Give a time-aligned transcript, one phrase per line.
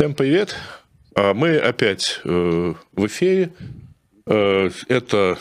[0.00, 0.56] Всем привет.
[1.14, 3.52] А мы опять э, в эфире.
[4.24, 5.36] Э, это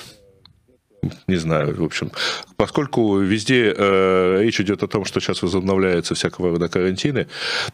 [1.27, 2.11] не знаю, в общем,
[2.57, 7.27] поскольку везде э, речь идет о том, что сейчас возобновляются всякого рода карантины,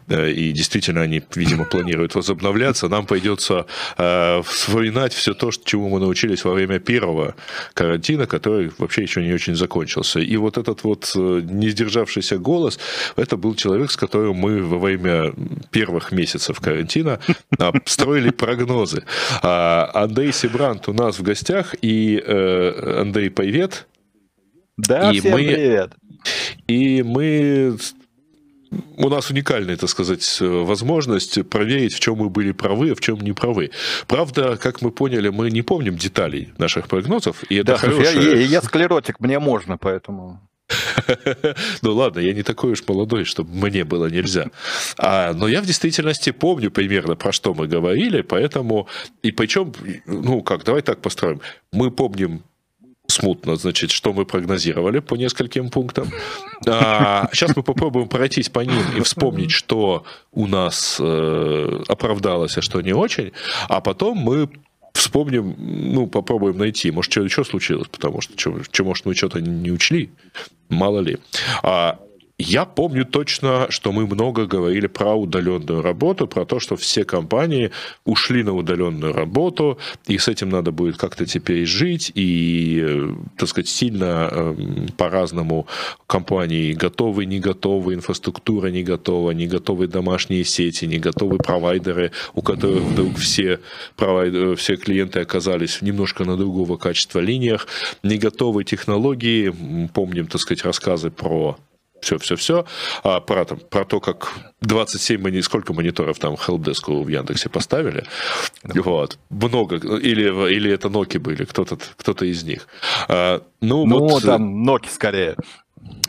[0.08, 3.66] э, и действительно они, видимо, планируют возобновляться, нам придется
[3.98, 7.34] э, вспоминать все то, чему мы научились во время первого
[7.74, 10.20] карантина, который вообще еще не очень закончился.
[10.20, 12.78] И вот этот вот э, не сдержавшийся голос,
[13.16, 15.32] это был человек, с которым мы во время
[15.70, 17.18] первых месяцев карантина
[17.86, 19.02] строили прогнозы.
[19.42, 23.86] А Андрей Сибрант у нас в гостях, и э, Андрей, привет.
[24.76, 25.92] Да, и всем мы, привет.
[26.66, 27.78] И мы
[28.98, 33.18] у нас уникальная, так сказать, возможность проверить, в чем мы были правы, а в чем
[33.22, 33.70] не правы.
[34.06, 38.20] Правда, как мы поняли, мы не помним деталей наших прогнозов, и это да, хорошая...
[38.20, 40.38] я, я, я склеротик, мне можно, поэтому...
[41.80, 44.50] Ну ладно, я не такой уж молодой, чтобы мне было нельзя.
[44.98, 48.88] А, но я в действительности помню примерно, про что мы говорили, поэтому...
[49.22, 49.72] И причем,
[50.04, 51.40] ну как, давай так построим.
[51.72, 52.42] Мы помним
[53.08, 56.10] смутно, значит, что мы прогнозировали по нескольким пунктам.
[56.66, 62.62] А, сейчас мы попробуем пройтись по ним и вспомнить, что у нас э, оправдалось, а
[62.62, 63.32] что не очень.
[63.68, 64.48] А потом мы
[64.92, 69.40] вспомним, ну, попробуем найти, может, что еще случилось, потому что, что, что может, мы что-то
[69.40, 70.10] не учли,
[70.68, 71.18] мало ли.
[71.62, 71.98] А,
[72.38, 77.70] я помню точно, что мы много говорили про удаленную работу, про то, что все компании
[78.04, 83.48] ушли на удаленную работу, и с этим надо будет как-то теперь жить, и, э, так
[83.48, 85.66] сказать, сильно эм, по-разному
[86.06, 92.42] компании готовы, не готовы, инфраструктура не готова, не готовы домашние сети, не готовы провайдеры, у
[92.42, 93.60] которых вдруг все,
[93.96, 97.66] провайдеры, все клиенты оказались немножко на другого качества линиях,
[98.02, 99.54] не готовы технологии,
[99.94, 101.56] помним, так сказать, рассказы про
[102.00, 102.66] все-все-все,
[103.02, 105.40] а про, там, про то, как 27, мони...
[105.40, 108.04] сколько мониторов там хелпдеску в Яндексе поставили,
[108.62, 112.68] вот, много, или, или это Nokia были, кто-то кто из них.
[113.08, 115.36] А, ну, ну вот, там Nokia скорее.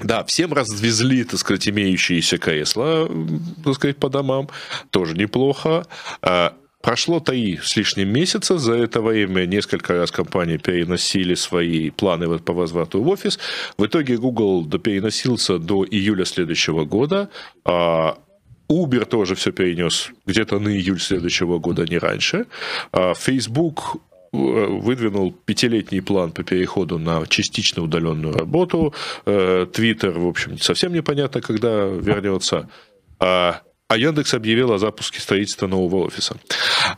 [0.04, 3.10] Да, всем развезли, так сказать, имеющиеся кресла,
[3.64, 4.50] так сказать, по домам,
[4.90, 5.86] тоже неплохо.
[6.82, 12.40] А, Прошло три с лишним месяца, за это время несколько раз компании переносили свои планы
[12.40, 13.40] по возврату в офис.
[13.78, 17.30] В итоге Google переносился до июля следующего года,
[17.66, 18.18] а
[18.70, 22.46] Uber тоже все перенес где-то на июль следующего года, не раньше.
[22.92, 23.98] А Facebook
[24.34, 28.94] э, выдвинул пятилетний план по переходу на частично удаленную работу.
[29.26, 32.70] Э, Twitter, в общем, совсем непонятно, когда вернется.
[33.90, 36.36] А Яндекс объявил о запуске строительства нового офиса.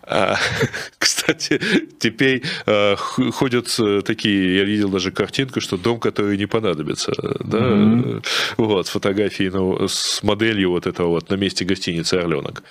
[0.02, 0.38] А,
[0.98, 1.62] кстати,
[2.00, 7.12] теперь а, ходят э, такие, я видел даже картинку, что дом, который не понадобится.
[7.42, 7.60] Да?
[7.60, 8.26] Mm-hmm.
[8.58, 12.64] Вот, фотографии ну, с моделью вот этого вот на месте гостиницы «Орленок».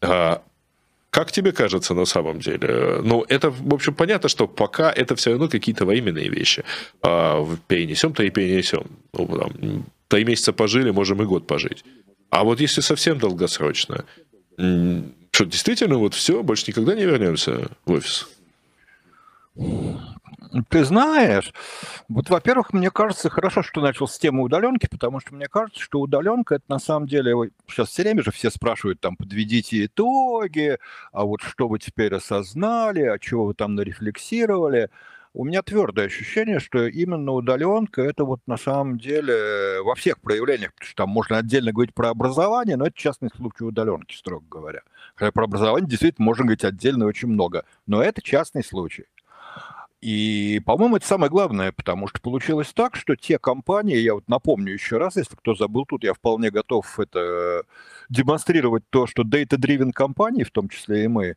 [0.00, 0.42] А,
[1.10, 3.00] как тебе кажется на самом деле?
[3.02, 6.62] Ну, это, в общем, понятно, что пока это все равно какие-то временные вещи.
[7.02, 8.84] А, перенесем-то и перенесем.
[9.12, 11.84] Ну, там, три месяца пожили, можем и год пожить.
[12.36, 14.04] А вот если совсем долгосрочно,
[14.58, 18.28] что действительно вот все, больше никогда не вернемся в офис?
[20.68, 21.54] Ты знаешь,
[22.10, 25.98] вот, во-первых, мне кажется, хорошо, что начал с темы удаленки, потому что мне кажется, что
[25.98, 27.32] удаленка это на самом деле,
[27.68, 30.78] сейчас все время же все спрашивают, там, подведите итоги,
[31.12, 34.90] а вот что вы теперь осознали, а чего вы там нарефлексировали
[35.36, 40.72] у меня твердое ощущение, что именно удаленка это вот на самом деле во всех проявлениях,
[40.72, 44.80] потому что там можно отдельно говорить про образование, но это частный случай удаленки, строго говоря.
[45.14, 49.04] Хотя про образование действительно можно говорить отдельно очень много, но это частный случай.
[50.00, 54.72] И, по-моему, это самое главное, потому что получилось так, что те компании, я вот напомню
[54.72, 57.64] еще раз, если кто забыл тут, я вполне готов это
[58.08, 61.36] демонстрировать то, что data-driven компании, в том числе и мы,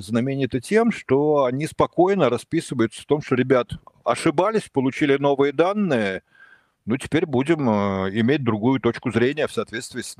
[0.00, 3.70] знамениты тем, что они спокойно расписываются в том, что, ребят,
[4.04, 6.22] ошибались, получили новые данные,
[6.84, 10.16] ну, теперь будем э, иметь другую точку зрения в соответствии с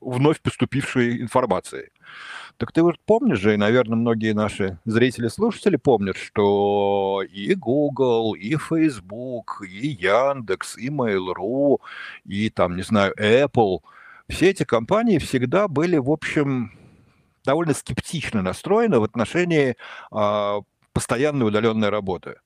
[0.00, 1.88] вновь поступившей информацией.
[2.58, 8.56] Так ты вот помнишь же, и, наверное, многие наши зрители-слушатели помнят, что и Google, и
[8.56, 11.78] Facebook, и Яндекс, и Mail.ru,
[12.26, 13.78] и там, не знаю, Apple,
[14.28, 16.72] все эти компании всегда были, в общем,
[17.44, 19.76] довольно скептично настроена в отношении
[20.12, 20.60] э,
[20.92, 22.36] постоянной удаленной работы.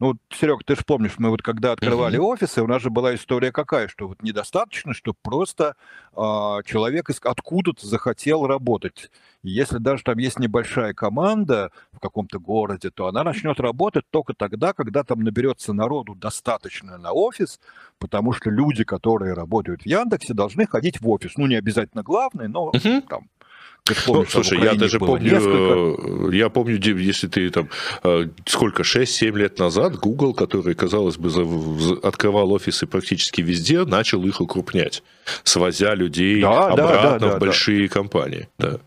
[0.00, 2.32] Ну, Серег, ты же помнишь, мы вот когда открывали uh-huh.
[2.32, 5.76] офисы, у нас же была история какая, что вот недостаточно, чтобы просто
[6.12, 6.16] э,
[6.66, 9.10] человек из, откуда-то захотел работать.
[9.44, 14.34] И если даже там есть небольшая команда в каком-то городе, то она начнет работать только
[14.34, 17.60] тогда, когда там наберется народу достаточно на офис,
[17.98, 21.36] потому что люди, которые работают в Яндексе, должны ходить в офис.
[21.36, 23.02] Ну, не обязательно главный, но uh-huh.
[23.02, 23.28] там
[24.06, 26.34] ну, слушай, я даже помню, несколько...
[26.34, 27.68] я помню, если ты там,
[28.02, 31.30] э, сколько, 6-7 лет назад Google, который, казалось бы,
[32.02, 35.02] открывал офисы практически везде, начал их укрупнять,
[35.42, 38.48] свозя людей да, обратно да, да, в большие компании.
[38.58, 38.80] Да.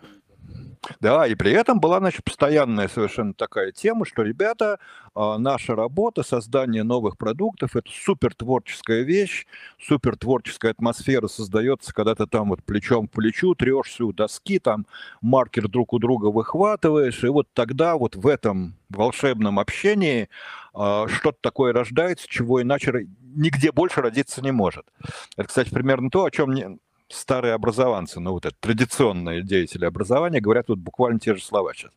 [0.99, 4.79] Да, и при этом была, значит, постоянная совершенно такая тема, что, ребята,
[5.15, 9.45] а, наша работа, создание новых продуктов, это супер творческая вещь,
[9.79, 14.85] супер творческая атмосфера создается, когда ты там вот плечом к плечу трешься у доски, там
[15.21, 20.29] маркер друг у друга выхватываешь, и вот тогда вот в этом волшебном общении
[20.73, 24.85] э, что-то такое рождается, чего иначе нигде больше родиться не может.
[25.35, 26.51] Это, кстати, примерно то, о чем
[27.09, 31.91] старые образованцы, ну вот это традиционные деятели образования, говорят вот буквально те же слова сейчас.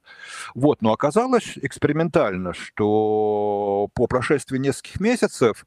[0.54, 5.66] Вот, но оказалось экспериментально, что по прошествии нескольких месяцев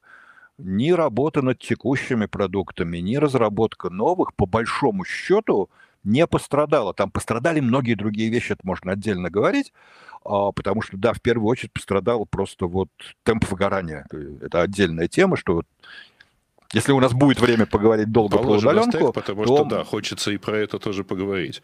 [0.58, 5.70] ни работа над текущими продуктами, ни разработка новых, по большому счету,
[6.04, 6.94] не пострадала.
[6.94, 9.74] Там пострадали многие другие вещи, это можно отдельно говорить,
[10.26, 12.90] а, потому что, да, в первую очередь пострадал просто вот
[13.24, 14.06] темп выгорания.
[14.42, 15.64] Это отдельная тема, что
[16.74, 19.56] если у нас будет время поговорить долго Положим про удаленку, стек, потому то...
[19.56, 21.62] что да, хочется и про это тоже поговорить.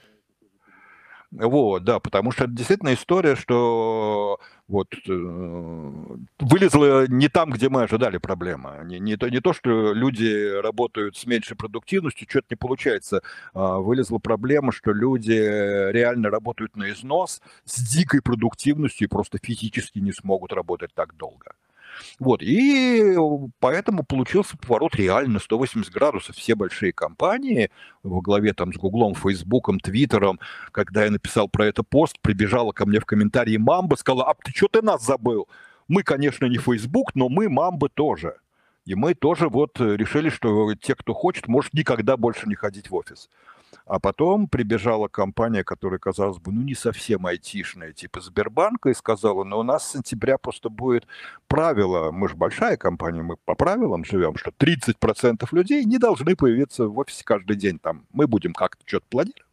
[1.31, 7.83] Вот, да, потому что это действительно история, что вот э, вылезла не там, где мы
[7.83, 8.79] ожидали проблема.
[8.83, 13.21] Не, не, то, не то, что люди работают с меньшей продуктивностью, что-то не получается.
[13.53, 19.99] А вылезла проблема, что люди реально работают на износ с дикой продуктивностью и просто физически
[19.99, 21.51] не смогут работать так долго.
[22.19, 23.15] Вот, и
[23.59, 26.35] поэтому получился поворот реально 180 градусов.
[26.35, 27.71] Все большие компании
[28.03, 30.39] во главе там с Гуглом, Фейсбуком, Твиттером,
[30.71, 34.51] когда я написал про это пост, прибежала ко мне в комментарии Мамба, сказала, а ты
[34.55, 35.47] что ты нас забыл?
[35.87, 38.35] Мы, конечно, не Фейсбук, но мы Мамбы тоже.
[38.85, 42.95] И мы тоже вот решили, что те, кто хочет, может никогда больше не ходить в
[42.95, 43.29] офис.
[43.85, 49.43] А потом прибежала компания, которая, казалось бы, ну не совсем айтишная, типа Сбербанка, и сказала,
[49.43, 51.07] ну у нас с сентября просто будет
[51.47, 56.87] правило, мы же большая компания, мы по правилам живем, что 30% людей не должны появиться
[56.87, 57.79] в офисе каждый день.
[57.79, 59.43] Там мы будем как-то что-то планировать.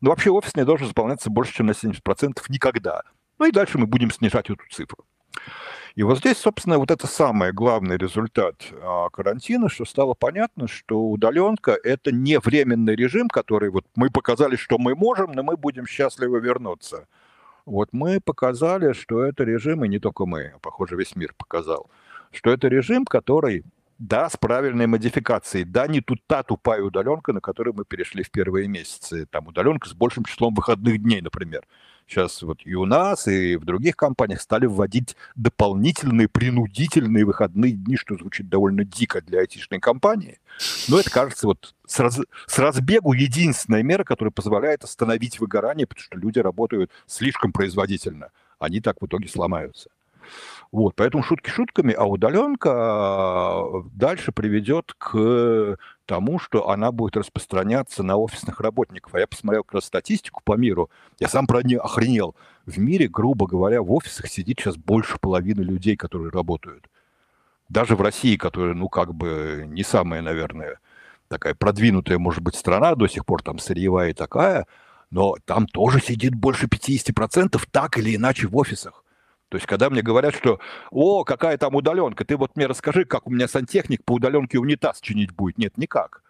[0.00, 3.02] Но вообще офис не должен заполняться больше, чем на 70% никогда.
[3.38, 5.04] Ну и дальше мы будем снижать эту цифру.
[5.94, 11.08] И вот здесь, собственно, вот это самый главный результат а, карантина, что стало понятно, что
[11.08, 15.86] удаленка– это не временный режим, который вот мы показали, что мы можем, но мы будем
[15.86, 17.06] счастливы вернуться.
[17.64, 21.90] Вот мы показали, что это режим, и не только мы, а, похоже, весь мир показал,
[22.30, 23.64] что это режим, который
[23.98, 25.64] да, с правильной модификацией.
[25.64, 29.26] Да, не тут та тупая удаленка, на которую мы перешли в первые месяцы.
[29.26, 31.62] Там удаленка с большим числом выходных дней, например.
[32.06, 37.96] Сейчас вот и у нас, и в других компаниях стали вводить дополнительные принудительные выходные дни,
[37.96, 40.38] что звучит довольно дико для айтишной компании.
[40.88, 46.04] Но это, кажется, вот с, раз, с разбегу единственная мера, которая позволяет остановить выгорание, потому
[46.04, 48.30] что люди работают слишком производительно.
[48.60, 49.90] Они так в итоге сломаются.
[50.72, 58.02] Вот, поэтому шутки шутками, а удаленка а, дальше приведет к тому, что она будет распространяться
[58.02, 59.14] на офисных работников.
[59.14, 62.34] А я посмотрел как раз статистику по миру, я сам про нее охренел.
[62.66, 66.88] В мире, грубо говоря, в офисах сидит сейчас больше половины людей, которые работают.
[67.68, 70.78] Даже в России, которая, ну, как бы не самая, наверное,
[71.28, 74.66] такая продвинутая, может быть, страна, до сих пор там сырьевая такая,
[75.10, 79.04] но там тоже сидит больше 50% так или иначе в офисах.
[79.48, 80.58] То есть, когда мне говорят, что,
[80.90, 85.00] о, какая там удаленка, ты вот мне расскажи, как у меня сантехник по удаленке унитаз
[85.00, 85.58] чинить будет.
[85.58, 86.22] Нет, никак.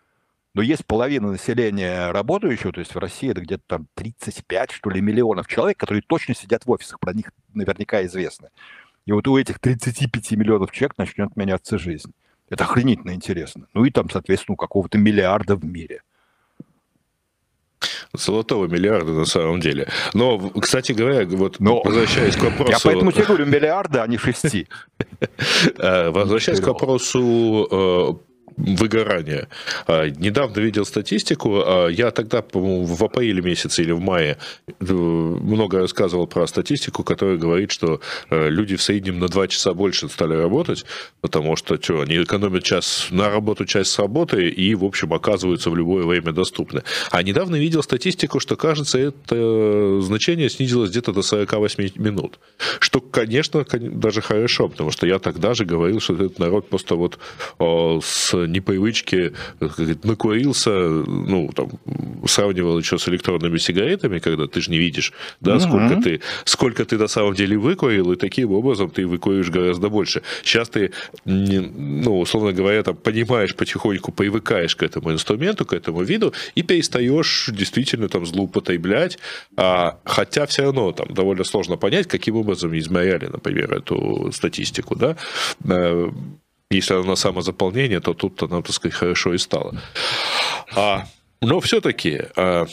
[0.53, 5.01] Но есть половина населения работающего, то есть в России это где-то там 35, что ли,
[5.01, 8.51] миллионов человек, которые точно сидят в офисах, про них наверняка известно.
[9.05, 12.13] И вот у этих 35 миллионов человек начнет меняться жизнь.
[12.49, 13.67] Это охренительно интересно.
[13.75, 16.03] Ну и там, соответственно, у какого-то миллиарда в мире–
[18.13, 19.89] Золотого миллиарда на самом деле.
[20.15, 21.83] Но, кстати говоря, вот Но...
[21.83, 22.73] возвращаясь к вопросу...
[22.73, 24.69] Я поэтому тебе говорю миллиарда, а не шести.
[25.79, 29.49] Э, возвращаясь к вопросу э, выгорания.
[29.87, 34.93] А, недавно видел статистику, а, я тогда, по-моему, в апреле месяце или в мае э,
[34.93, 40.09] много рассказывал про статистику, которая говорит, что э, люди в среднем на 2 часа больше
[40.09, 40.85] стали работать,
[41.21, 45.71] потому что что, они экономят час на работу, часть с работы и, в общем, оказываются
[45.71, 46.83] в любое время доступны.
[47.11, 52.39] А недавно видел статистику, что, кажется, это значение снизилось где-то до 48 минут.
[52.81, 57.19] Что, конечно, даже хорошо, потому что я тогда же говорил, что этот народ просто вот
[57.59, 59.33] с непривычки,
[60.05, 61.71] накурился, ну, там,
[62.27, 66.99] сравнивал еще с электронными сигаретами, когда ты же не видишь, да, сколько ты, сколько ты
[66.99, 70.23] на самом деле выкурил, и таким образом ты выкуришь гораздо больше.
[70.43, 70.93] Сейчас ты,
[71.25, 77.51] ну, условно говоря, там, понимаешь потихоньку, привыкаешь к этому инструменту, к этому виду, и перестаешь
[77.53, 79.19] действительно там злоупотреблять,
[79.57, 85.17] а, хотя все равно там довольно сложно понять, каким образом измеряли, например, эту статистику, да,
[85.65, 86.11] э,
[86.71, 89.81] если она на самозаполнение, то тут она, так сказать, хорошо и стало.
[90.75, 91.07] А,
[91.41, 92.67] но все-таки а,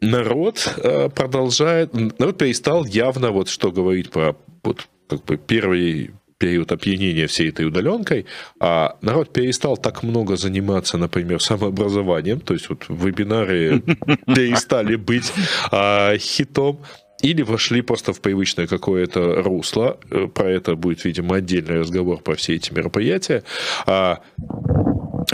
[0.00, 6.70] народ а, продолжает, народ перестал явно вот что говорить про вот, как бы первый период
[6.70, 8.26] опьянения всей этой удаленкой,
[8.60, 13.80] а народ перестал так много заниматься, например, самообразованием, то есть вот вебинары
[14.26, 15.32] перестали быть
[15.70, 16.80] а, хитом,
[17.22, 19.98] или вошли просто в привычное какое-то русло.
[20.10, 23.42] Э, про это будет, видимо, отдельный разговор про все эти мероприятия.
[23.86, 24.20] А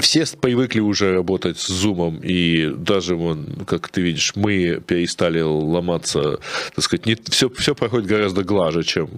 [0.01, 6.39] все привыкли уже работать с зумом, и даже, вон, как ты видишь, мы перестали ломаться,
[6.75, 9.11] так сказать, не, все, все проходит гораздо глаже, чем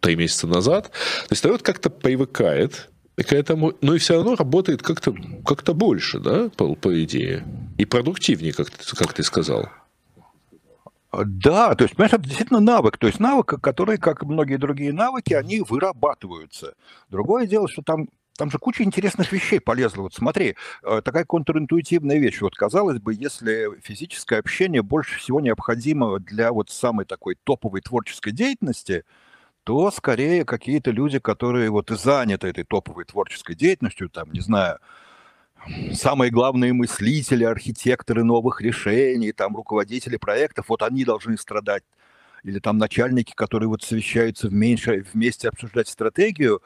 [0.00, 0.90] три месяца назад.
[1.28, 6.20] То есть народ как-то привыкает к этому, но и все равно работает как-то как больше,
[6.20, 7.44] да, по, по идее,
[7.78, 9.68] и продуктивнее, как, как ты сказал.
[11.12, 12.98] Да, то есть, понимаешь, это действительно навык.
[12.98, 16.74] То есть навык, который, как и многие другие навыки, они вырабатываются.
[17.08, 20.02] Другое дело, что там там же куча интересных вещей полезла.
[20.02, 22.40] Вот смотри, э, такая контринтуитивная вещь.
[22.40, 28.30] Вот казалось бы, если физическое общение больше всего необходимо для вот самой такой топовой творческой
[28.30, 29.02] деятельности,
[29.64, 34.78] то скорее какие-то люди, которые вот и заняты этой топовой творческой деятельностью, там, не знаю,
[35.92, 41.82] самые главные мыслители, архитекторы новых решений, там руководители проектов, вот они должны страдать.
[42.44, 46.62] Или там начальники, которые вот совещаются вместе, вместе обсуждать стратегию.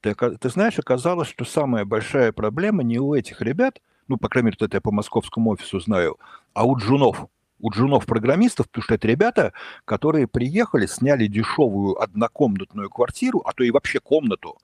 [0.00, 4.46] Ты, ты знаешь, оказалось, что самая большая проблема не у этих ребят, ну, по крайней
[4.46, 6.18] мере, это я по московскому офису знаю,
[6.52, 7.26] а у джунов.
[7.60, 9.54] У джунов-программистов, потому что это ребята,
[9.86, 14.58] которые приехали, сняли дешевую однокомнатную квартиру, а то и вообще комнату–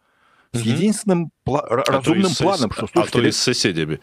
[0.52, 4.00] с единственным пла- а разумным планом, что слушайте, А то и с соседями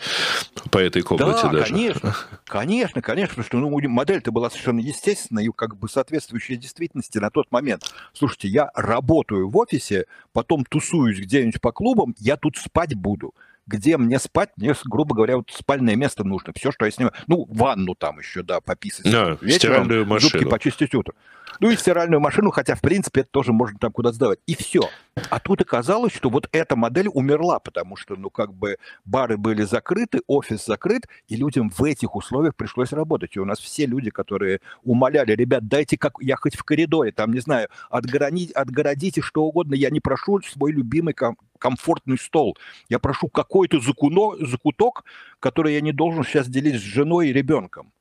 [0.72, 1.74] по этой комнате да, даже.
[1.74, 7.18] конечно, конечно, конечно, потому что ну, модель-то была совершенно естественная и как бы соответствующая действительности
[7.18, 7.92] на тот момент.
[8.14, 13.34] Слушайте, я работаю в офисе, потом тусуюсь где-нибудь по клубам, я тут спать буду
[13.68, 16.54] где мне спать, мне, грубо говоря, вот спальное место нужно.
[16.56, 17.14] Все, что я снимаю.
[17.28, 19.12] Ну, ванну там еще, да, пописать.
[19.12, 20.30] Да, вечером, стиральную машину.
[20.32, 21.16] Зубки почистить утром.
[21.60, 24.40] Ну и стиральную машину, хотя, в принципе, это тоже можно там куда сдавать.
[24.46, 24.90] И все.
[25.30, 29.64] А тут оказалось, что вот эта модель умерла, потому что, ну, как бы бары были
[29.64, 33.36] закрыты, офис закрыт, и людям в этих условиях пришлось работать.
[33.36, 37.34] И у нас все люди, которые умоляли, ребят, дайте как я хоть в коридоре, там,
[37.34, 42.58] не знаю, отгородить, отгородите что угодно, я не прошу свой любимый ком- комфортный стол.
[42.90, 45.04] Я прошу какой-то закуток,
[45.40, 47.92] который я не должен сейчас делить с женой и ребенком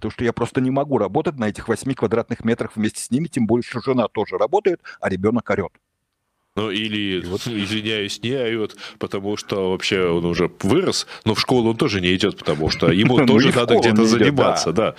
[0.00, 3.28] потому что я просто не могу работать на этих 8 квадратных метрах вместе с ними,
[3.28, 5.72] тем более, что жена тоже работает, а ребенок орет.
[6.56, 7.46] Ну, или, вот.
[7.46, 12.14] извиняюсь, не орет, потому что вообще он уже вырос, но в школу он тоже не
[12.14, 14.94] идет, потому что ему ну, тоже надо где-то заниматься, да.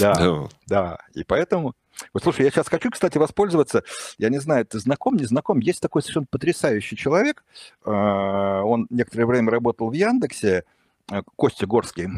[0.00, 1.74] Да, да, и поэтому...
[2.12, 3.82] Вот слушай, я сейчас хочу, кстати, воспользоваться,
[4.18, 7.44] я не знаю, ты знаком, не знаком, есть такой совершенно потрясающий человек,
[7.84, 10.64] а, он некоторое время работал в Яндексе,
[11.10, 12.08] э, Костя Горский,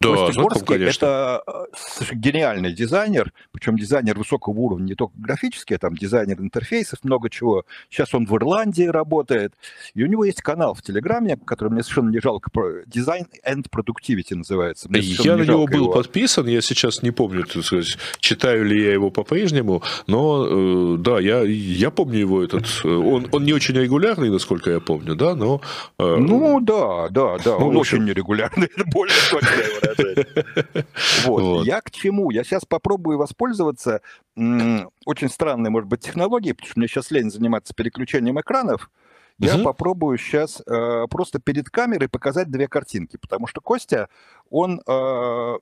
[0.00, 5.78] да, Костя Горский это э, гениальный дизайнер, причем дизайнер высокого уровня, не только графический, а
[5.78, 7.64] там дизайнер интерфейсов, много чего.
[7.90, 9.54] Сейчас он в Ирландии работает,
[9.94, 12.50] и у него есть канал в Телеграме, который мне совершенно не жалко,
[12.86, 14.88] Design and Productivity называется.
[14.88, 15.92] Мне я на него был его.
[15.92, 21.42] подписан, я сейчас не помню, сказать, читаю ли я его по-прежнему, но э, да, я,
[21.42, 25.60] я помню его этот, э, он, он не очень регулярный, насколько я помню, да, но...
[25.98, 29.48] Ну да, да, да, ну, он очень нерегулярный, это более точно
[31.24, 31.42] Вот.
[31.42, 31.66] вот.
[31.66, 32.30] Я к чему?
[32.30, 34.00] Я сейчас попробую воспользоваться
[34.36, 38.90] очень странной, может быть, технологией, потому что мне сейчас лень заниматься переключением экранов.
[39.38, 39.64] Я угу.
[39.64, 44.08] попробую сейчас э, просто перед камерой показать две картинки, потому что Костя,
[44.48, 45.54] он э,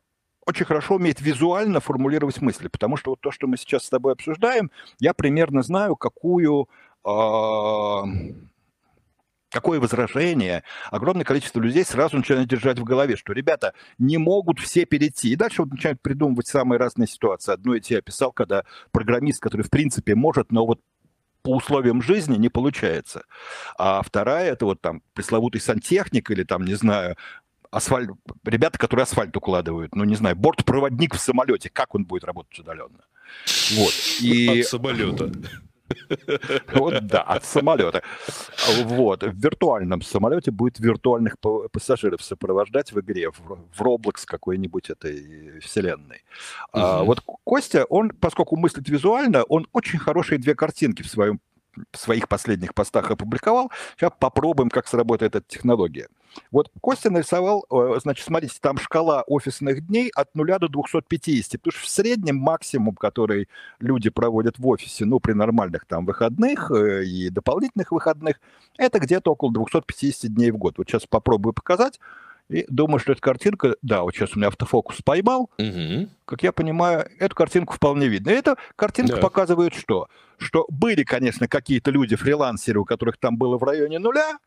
[0.47, 4.13] очень хорошо умеет визуально формулировать мысли, потому что вот то, что мы сейчас с тобой
[4.13, 4.71] обсуждаем,
[5.01, 6.69] я примерно знаю, какую
[7.05, 7.09] э,
[9.55, 14.85] какое возражение, огромное количество людей сразу начинают держать в голове, что ребята не могут все
[14.85, 15.31] перейти.
[15.31, 17.53] И дальше вот начинают придумывать самые разные ситуации.
[17.53, 20.81] Одно я тебе описал, когда программист, который в принципе может, но вот
[21.43, 23.23] по условиям жизни не получается.
[23.79, 27.17] А вторая это вот там пресловутый сантехник или там, не знаю,
[27.71, 28.11] асфальт,
[28.45, 33.05] ребята, которые асфальт укладывают, ну, не знаю, бортпроводник в самолете, как он будет работать удаленно?
[33.77, 33.95] Вот.
[34.21, 34.63] И...
[34.63, 35.31] От самолета.
[36.73, 38.03] Вот да, от самолета.
[38.85, 39.23] Вот.
[39.23, 41.37] В виртуальном самолете будет виртуальных
[41.73, 46.25] пассажиров сопровождать в игре, в Roblox какой-нибудь этой вселенной.
[46.73, 51.41] А, вот Костя, он, поскольку мыслит визуально, он очень хорошие две картинки в своем
[51.93, 53.71] своих последних постах опубликовал.
[53.97, 56.09] Сейчас попробуем, как сработает эта технология.
[56.51, 61.73] Вот Костя нарисовал, э, значит, смотрите, там шкала офисных дней от 0 до 250, потому
[61.73, 63.49] что в среднем максимум, который
[63.81, 68.41] люди проводят в офисе, ну, при нормальных там выходных э, и дополнительных выходных,
[68.77, 70.79] это где-то около 250 дней в год.
[70.79, 72.01] Вот сейчас попробую показать.
[72.51, 76.09] И думаю, что эта картинка, да, вот сейчас у меня автофокус поймал, угу.
[76.27, 78.31] как я понимаю, эту картинку вполне видно.
[78.31, 79.23] И эта картинка да.
[79.23, 80.09] показывает что?
[80.37, 84.39] Что были, конечно, какие-то люди, фрилансеры, у которых там было в районе нуля,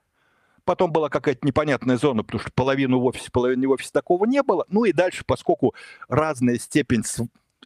[0.64, 4.44] потом была какая-то непонятная зона, потому что половину в офисе, половину в офисе такого не
[4.44, 4.66] было.
[4.70, 5.74] Ну и дальше, поскольку
[6.08, 7.04] разная степень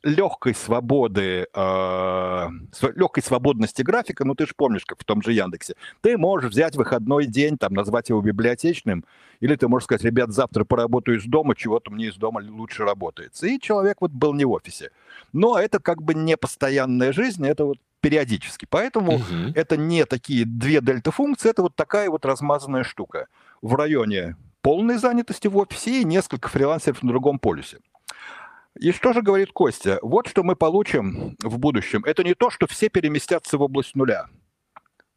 [0.04, 2.50] легкой свободы, э,
[2.96, 6.76] легкой свободности графика, ну ты же помнишь, как в том же Яндексе, ты можешь взять
[6.76, 9.06] выходной день, там, назвать его библиотечным,
[9.40, 13.48] или ты можешь сказать, ребят, завтра поработаю из дома, чего-то мне из дома лучше работается.
[13.48, 14.92] И человек вот был не в офисе.
[15.34, 18.66] Но это как бы не постоянная жизнь, это вот периодически.
[18.70, 19.52] Поэтому угу.
[19.56, 23.28] это не такие две дельта-функции, это вот такая вот размазанная штука
[23.62, 27.78] в районе полной занятости в офисе и несколько фрилансеров на другом полюсе.
[28.80, 30.00] И что же говорит Костя?
[30.02, 32.04] Вот что мы получим в будущем.
[32.06, 34.28] Это не то, что все переместятся в область нуля.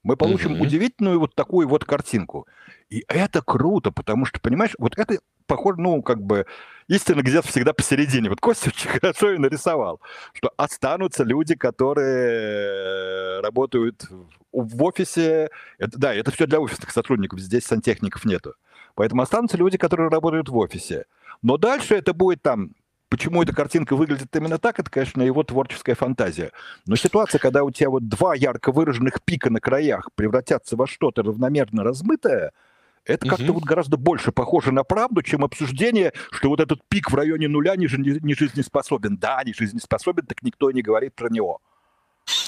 [0.03, 0.65] Мы получим угу.
[0.65, 2.47] удивительную вот такую вот картинку.
[2.91, 6.47] И это круто, потому что, понимаешь, вот это похоже, ну, как бы,
[6.89, 8.29] истина где-то всегда посередине.
[8.29, 10.01] Вот Костя очень хорошо и нарисовал,
[10.33, 14.07] что останутся люди, которые работают
[14.53, 15.51] в офисе.
[15.79, 18.55] Это, да, это все для офисных сотрудников, здесь сантехников нету.
[18.95, 21.07] Поэтому останутся люди, которые работают в офисе.
[21.43, 22.71] Но дальше это будет там
[23.15, 26.51] Почему эта картинка выглядит именно так, это, конечно, его творческая фантазия.
[26.85, 31.23] Но ситуация, когда у тебя вот два ярко выраженных пика на краях превратятся во что-то
[31.23, 32.51] равномерно размытое,
[33.05, 37.15] это как-то вот гораздо больше похоже на правду, чем обсуждение, что вот этот пик в
[37.15, 39.17] районе нуля не, не жизнеспособен.
[39.17, 41.61] Да, не жизнеспособен, так никто не говорит про него.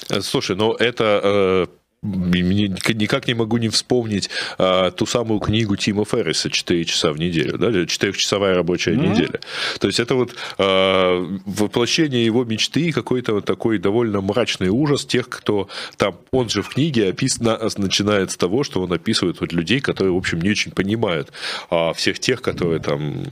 [0.09, 1.67] Э, слушай, ну это э,
[2.03, 7.57] никак не могу не вспомнить а, ту самую книгу Тима Ферриса «4 часа в неделю»,
[7.57, 9.09] да, четырехчасовая рабочая mm-hmm.
[9.09, 9.39] неделя.
[9.79, 15.27] То есть это вот а, воплощение его мечты, какой-то вот такой довольно мрачный ужас тех,
[15.29, 19.79] кто там, он же в книге описан, начинает с того, что он описывает вот людей,
[19.79, 21.31] которые, в общем, не очень понимают
[21.69, 23.27] а всех тех, которые там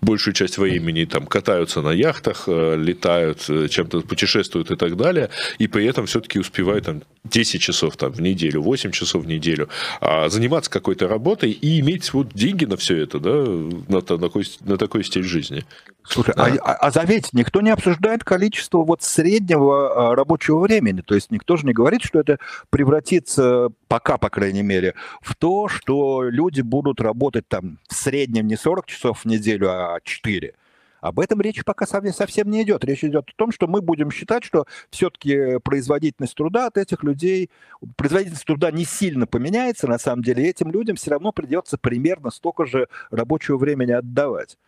[0.00, 5.30] большую часть времени там катаются на яхтах, э, летают, э, чем-то путешествуют и так далее,
[5.58, 9.68] и при этом все-таки успевают там 10 часов там, в неделю, 8 часов в неделю,
[10.00, 14.44] а заниматься какой-то работой и иметь вот деньги на все это, да, на, на, такой,
[14.60, 15.64] на такой стиль жизни.
[16.08, 21.02] Слушай, а, а, а заметь, никто не обсуждает количество вот среднего а, рабочего времени.
[21.02, 22.38] То есть никто же не говорит, что это
[22.70, 28.56] превратится, пока, по крайней мере, в то, что люди будут работать там в среднем не
[28.56, 30.54] 40 часов в неделю, а 4.
[31.00, 32.84] Об этом речь пока совсем не идет.
[32.84, 37.50] Речь идет о том, что мы будем считать, что все-таки производительность труда от этих людей,
[37.96, 42.66] производительность труда не сильно поменяется, на самом деле, этим людям все равно придется примерно столько
[42.66, 44.58] же рабочего времени отдавать.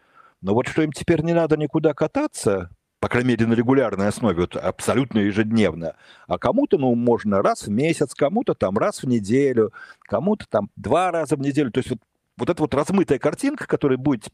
[0.40, 4.42] Но вот что им теперь не надо никуда кататься, по крайней мере, на регулярной основе,
[4.42, 5.96] вот абсолютно ежедневно.
[6.26, 11.10] А кому-то, ну, можно раз в месяц, кому-то там раз в неделю, кому-то там два
[11.10, 11.72] раза в неделю.
[11.72, 11.98] То есть вот,
[12.40, 14.28] вот эта вот размытая картинка, которая будет,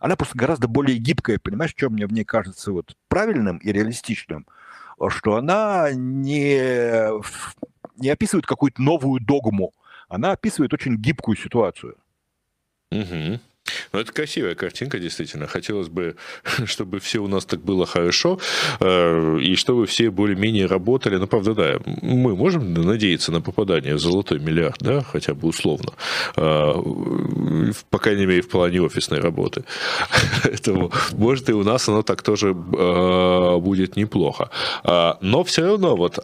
[0.00, 4.46] она просто гораздо более гибкая, понимаешь, что мне в ней кажется вот правильным и реалистичным,
[5.08, 7.08] что она не,
[7.96, 9.72] не описывает какую-то новую догму,
[10.08, 11.96] она описывает очень гибкую ситуацию.
[12.90, 13.40] Угу.
[13.92, 15.46] Ну, это красивая картинка, действительно.
[15.46, 16.16] Хотелось бы,
[16.64, 18.38] чтобы все у нас так было хорошо,
[18.80, 21.16] э, и чтобы все более-менее работали.
[21.16, 25.92] Но, правда, да, мы можем надеяться на попадание в золотой миллиард, да, хотя бы условно,
[26.36, 29.64] э, по крайней мере, в плане офисной работы.
[30.42, 34.50] Поэтому, может, и у нас оно так тоже э, будет неплохо.
[35.20, 36.18] Но все равно вот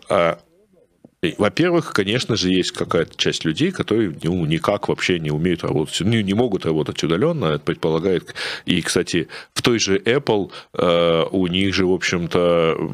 [1.36, 6.22] во-первых, конечно же, есть какая-то часть людей, которые ну, никак вообще не умеют работать, не,
[6.22, 8.34] не могут работать удаленно, это предполагает.
[8.66, 12.92] И, кстати, в той же Apple э, у них же, в общем-то,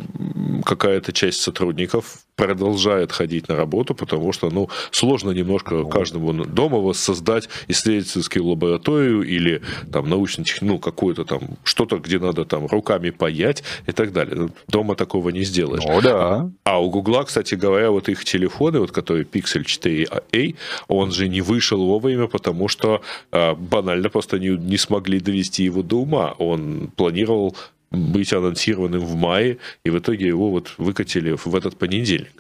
[0.62, 5.88] какая-то часть сотрудников продолжает ходить на работу, потому что, ну, сложно немножко ну.
[5.88, 9.62] каждому дома воссоздать исследовательскую лабораторию или
[9.93, 14.49] там научно ну, какую-то там, что-то, где надо там руками паять и так далее.
[14.69, 15.85] Дома такого не сделаешь.
[15.87, 16.51] Ну, да.
[16.64, 20.57] А у Гугла, кстати говоря, вот их телефоны, вот который Pixel 4a,
[20.88, 23.01] он же не вышел вовремя, потому что
[23.33, 26.35] э, банально просто не, не смогли довести его до ума.
[26.38, 27.57] Он планировал
[27.95, 32.33] быть анонсированным в мае, и в итоге его вот выкатили в этот понедельник.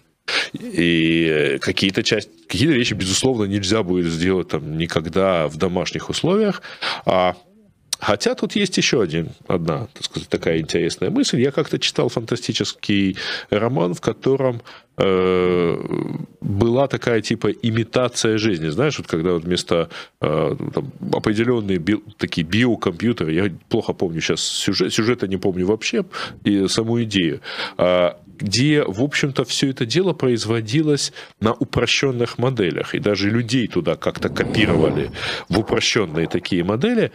[0.52, 6.62] И какие-то части, какие-то вещи, безусловно, нельзя будет сделать там никогда в домашних условиях.
[7.04, 7.36] А
[8.00, 11.40] Хотя тут есть еще один, одна, так сказать, такая интересная мысль.
[11.40, 13.16] Я как-то читал фантастический
[13.50, 14.62] роман, в котором
[14.98, 15.76] э,
[16.40, 18.68] была такая типа имитация жизни.
[18.68, 19.88] Знаешь, вот когда вот вместо
[20.20, 26.04] э, там, определенные би, такие биокомпьютеры, я плохо помню сейчас сюжет, сюжета не помню вообще,
[26.44, 27.40] и саму идею,
[27.78, 33.94] э, где, в общем-то, все это дело производилось на упрощенных моделях, и даже людей туда
[33.96, 35.10] как-то копировали
[35.48, 37.12] в упрощенные такие модели,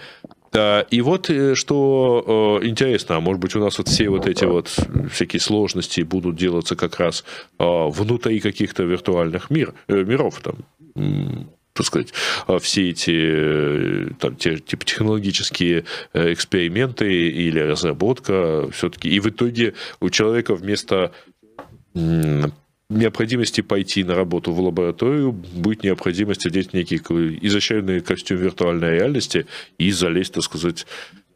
[0.53, 4.45] и вот э, что э, интересно, а может быть у нас вот все вот эти
[4.45, 4.75] вот
[5.11, 7.23] всякие сложности будут делаться как раз
[7.59, 10.55] э, внутри каких-то виртуальных мир, миров, там,
[11.73, 12.13] так сказать,
[12.61, 19.09] все эти там, те, типа, технологические эксперименты или разработка все-таки.
[19.09, 21.11] И в итоге у человека вместо
[22.89, 29.45] необходимости пойти на работу в лабораторию, будет необходимость одеть некий изощренный костюм виртуальной реальности
[29.77, 30.85] и залезть, так сказать,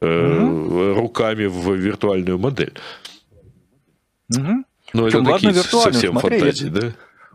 [0.02, 0.94] угу.
[0.94, 2.74] руками в виртуальную модель.
[4.30, 4.64] Угу.
[4.94, 6.94] Но Причем, это ладно, такие совсем смотри, фантазии, да?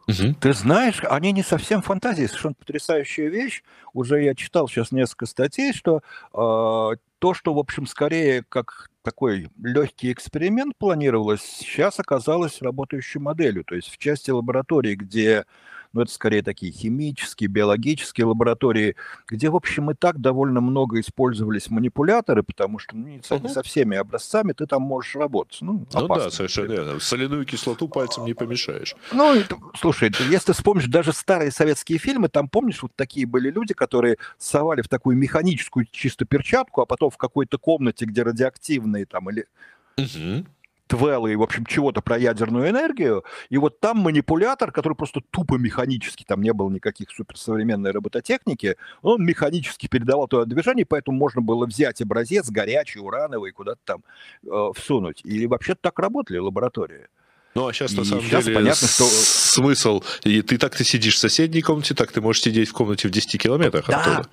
[0.09, 0.35] Угу.
[0.41, 3.63] Ты знаешь, они не совсем фантазии, совершенно потрясающая вещь.
[3.93, 6.03] Уже я читал сейчас несколько статей, что
[6.33, 13.65] э, то, что, в общем, скорее как такой легкий эксперимент планировалось, сейчас оказалось работающей моделью.
[13.65, 15.45] То есть в части лаборатории, где
[15.99, 18.95] но это скорее такие химические, биологические лаборатории,
[19.27, 23.49] где, в общем, и так довольно много использовались манипуляторы, потому что ну, не, угу.
[23.49, 25.59] со всеми образцами ты там можешь работать.
[25.61, 27.01] Ну, ну да, совершенно верно.
[27.01, 28.95] Соляную кислоту пальцем не помешаешь.
[29.13, 29.43] Ну,
[29.75, 34.83] слушай, если вспомнишь даже старые советские фильмы, там, помнишь, вот такие были люди, которые совали
[34.83, 39.47] в такую механическую чисто перчатку, а потом в какой-то комнате, где радиоактивные там или...
[39.97, 40.47] Угу
[40.89, 46.25] Твеллы, в общем, чего-то про ядерную энергию, и вот там манипулятор, который просто тупо механически,
[46.25, 52.01] там не было никаких суперсовременной робототехники, он механически передавал туда движение, поэтому можно было взять
[52.01, 54.05] образец горячий, урановый, куда-то там
[54.45, 55.21] э, всунуть.
[55.25, 57.09] И вообще так работали лаборатории.
[57.55, 59.05] Ну, а сейчас, на самом сейчас деле, понятно, что...
[59.05, 63.09] смысл, и ты так ты сидишь в соседней комнате, так ты можешь сидеть в комнате
[63.09, 64.01] в 10 километрах да.
[64.01, 64.29] оттуда.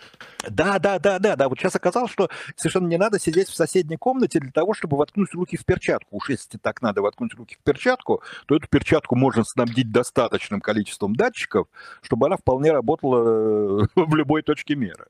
[0.49, 1.49] Да, да, да, да, да.
[1.49, 5.34] Вот сейчас оказалось, что совершенно не надо сидеть в соседней комнате для того, чтобы воткнуть
[5.34, 6.17] руки в перчатку.
[6.17, 11.15] Уж если так надо воткнуть руки в перчатку, то эту перчатку можно снабдить достаточным количеством
[11.15, 11.67] датчиков,
[12.01, 15.08] чтобы она вполне работала э, в любой точке мира.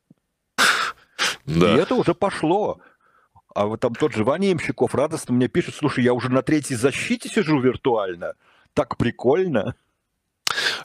[1.45, 1.75] Да.
[1.75, 2.79] И это уже пошло.
[3.55, 6.75] А вот там тот же Ваня Ямщиков радостно мне пишет, слушай, я уже на третьей
[6.75, 8.33] защите сижу виртуально.
[8.73, 9.75] Так прикольно.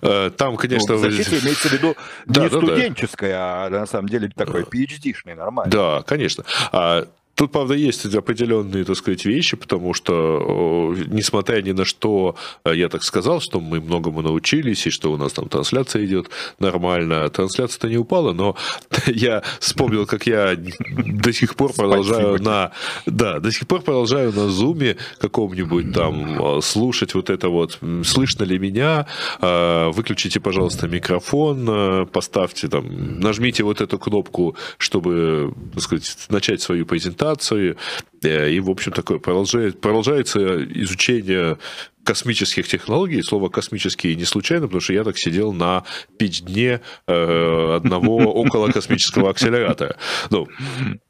[0.02, 0.94] Э, там, конечно...
[0.94, 3.64] Ну, защита имеется в виду да, не да, студенческая, да.
[3.64, 5.70] а на самом деле такой PhD-шный, нормально.
[5.72, 6.44] Да, конечно.
[6.70, 7.08] А
[7.40, 12.90] Тут, правда, есть определенные, так сказать, вещи, потому что, несмотря ни на что, э, я
[12.90, 17.30] так сказал, что мы многому научились, и что у нас там трансляция идет нормально.
[17.30, 18.56] Трансляция-то не упала, но
[19.06, 22.50] я вспомнил, как я до сих пор продолжаю Спасибо.
[22.50, 22.72] на...
[23.06, 28.44] Да, до сих пор продолжаю на зуме каком-нибудь там э, слушать вот это вот, слышно
[28.44, 29.06] ли меня,
[29.40, 36.84] э, выключите, пожалуйста, микрофон, поставьте там, нажмите вот эту кнопку, чтобы, так сказать, начать свою
[36.84, 37.76] презентацию, цивилизации,
[38.22, 41.58] э, и, в общем, такое продолжает, продолжается изучение
[42.04, 43.22] космических технологий.
[43.22, 45.84] Слово «космические» не случайно, потому что я так сидел на
[46.18, 49.96] пич-дне э, одного около космического акселератора.
[50.30, 50.48] Ну,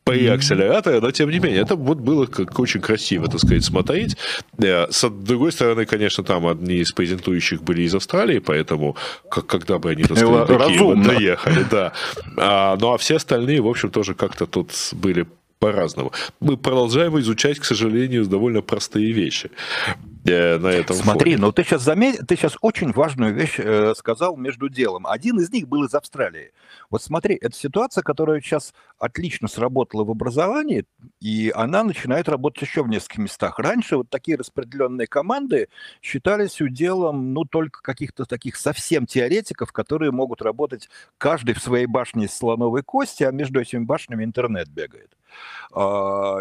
[0.05, 4.17] при акселераторе, но тем не менее, это вот было как очень красиво, так сказать, смотреть.
[4.59, 8.97] Э, с другой стороны, конечно, там одни из презентующих были из Австралии, поэтому
[9.31, 11.93] как, когда бы они, так сказать, такие вот доехали, да.
[12.37, 15.27] А, ну, а все остальные, в общем, тоже как-то тут были
[15.61, 16.11] по-разному.
[16.41, 19.51] Мы продолжаем изучать, к сожалению, довольно простые вещи
[20.25, 21.47] э, на этом Смотри, фоне.
[21.47, 25.07] ну ты сейчас заметил, ты сейчас очень важную вещь э, сказал между делом.
[25.07, 26.53] Один из них был из Австралии.
[26.91, 30.85] Вот смотри, это ситуация, которая сейчас отлично сработала в образовании,
[31.21, 33.59] и она начинает работать еще в нескольких местах.
[33.61, 35.69] Раньше вот такие распределенные команды
[36.03, 42.25] считались уделом, ну, только каких-то таких совсем теоретиков, которые могут работать каждый в своей башне
[42.25, 45.17] из слоновой кости, а между этими башнями интернет бегает.
[45.73, 46.39] А,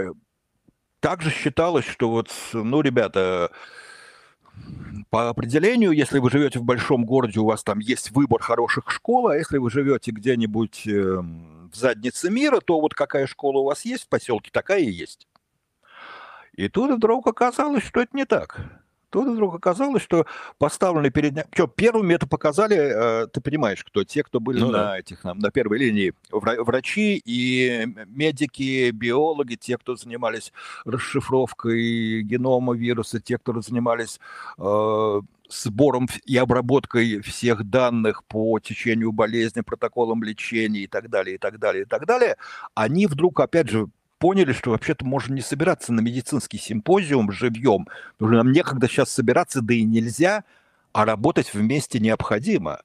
[1.00, 3.52] также считалось, что вот, ну, ребята,
[5.10, 9.30] по определению, если вы живете в большом городе, у вас там есть выбор хороших школ,
[9.30, 13.86] а если вы живете где-нибудь эм, в заднице мира, то вот какая школа у вас
[13.86, 15.28] есть в поселке, такая и есть.
[16.54, 18.60] И тут вдруг оказалось, что это не так.
[19.10, 20.26] Тут вдруг оказалось, что
[20.58, 21.46] поставлены перед ним...
[21.54, 22.78] Что, первыми это показали,
[23.24, 24.04] э, ты понимаешь, кто?
[24.04, 25.00] Те, кто были ну, на да.
[25.00, 26.14] этих, на первой линии.
[26.32, 30.54] Врачи и медики, биологи, те, кто занимались
[30.86, 34.20] расшифровкой генома вируса, те, кто занимались
[34.58, 41.38] э, сбором и обработкой всех данных по течению болезни, протоколам лечения и так далее, и
[41.38, 42.38] так далее, и так далее,
[42.76, 43.88] они вдруг, опять же,
[44.20, 49.10] поняли, что вообще-то можно не собираться на медицинский симпозиум живьем, потому что нам некогда сейчас
[49.10, 50.44] собираться, да и нельзя,
[50.92, 52.82] а работать вместе необходимо.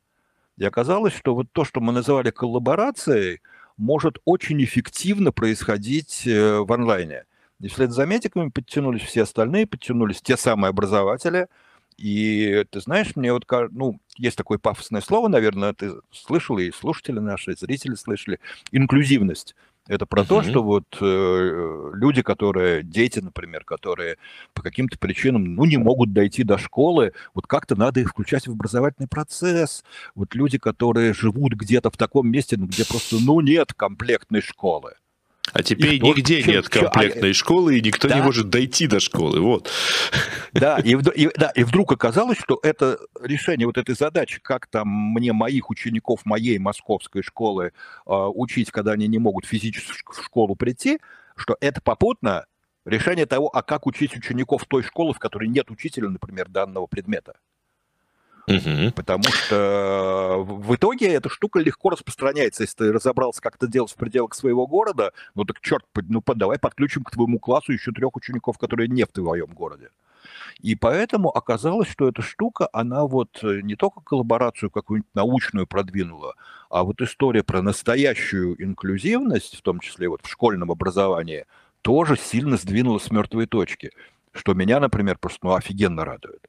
[0.56, 3.40] И оказалось, что вот то, что мы называли коллаборацией,
[3.76, 7.24] может очень эффективно происходить э, в онлайне.
[7.60, 11.48] И вслед за медиками подтянулись все остальные, подтянулись те самые образователи.
[11.96, 17.18] И ты знаешь, мне вот, ну, есть такое пафосное слово, наверное, ты слышал, и слушатели
[17.18, 18.40] наши, и зрители слышали,
[18.72, 19.54] инклюзивность.
[19.86, 20.26] Это про uh-huh.
[20.26, 24.16] то, что вот э, люди, которые, дети, например, которые
[24.54, 28.52] по каким-то причинам, ну, не могут дойти до школы, вот как-то надо их включать в
[28.52, 29.84] образовательный процесс.
[30.14, 34.94] Вот люди, которые живут где-то в таком месте, ну, где просто, ну, нет комплектной школы.
[35.52, 38.16] А теперь кто, нигде чем, нет комплектной чем, школы, и никто да.
[38.16, 39.40] не может дойти до школы.
[39.40, 39.70] Вот.
[40.52, 44.88] Да и, и, да, и вдруг оказалось, что это решение вот этой задачи, как там
[44.88, 47.72] мне моих учеников моей московской школы
[48.06, 50.98] э, учить, когда они не могут физически в школу прийти,
[51.36, 52.46] что это попутно
[52.86, 57.34] решение того, а как учить учеников той школы, в которой нет учителя, например, данного предмета.
[58.46, 58.92] Угу.
[58.94, 62.62] Потому что в итоге эта штука легко распространяется.
[62.62, 66.58] Если ты разобрался, как это делать в пределах своего города, ну так черт, ну давай
[66.58, 69.88] подключим к твоему классу еще трех учеников, которые не в твоем городе.
[70.60, 76.34] И поэтому оказалось, что эта штука, она вот э, не только коллаборацию какую-нибудь научную продвинула,
[76.70, 81.46] а вот история про настоящую инклюзивность, в том числе вот в школьном образовании,
[81.82, 83.90] тоже сильно сдвинула с мертвой точки,
[84.32, 86.46] что меня, например, просто ну, офигенно радует.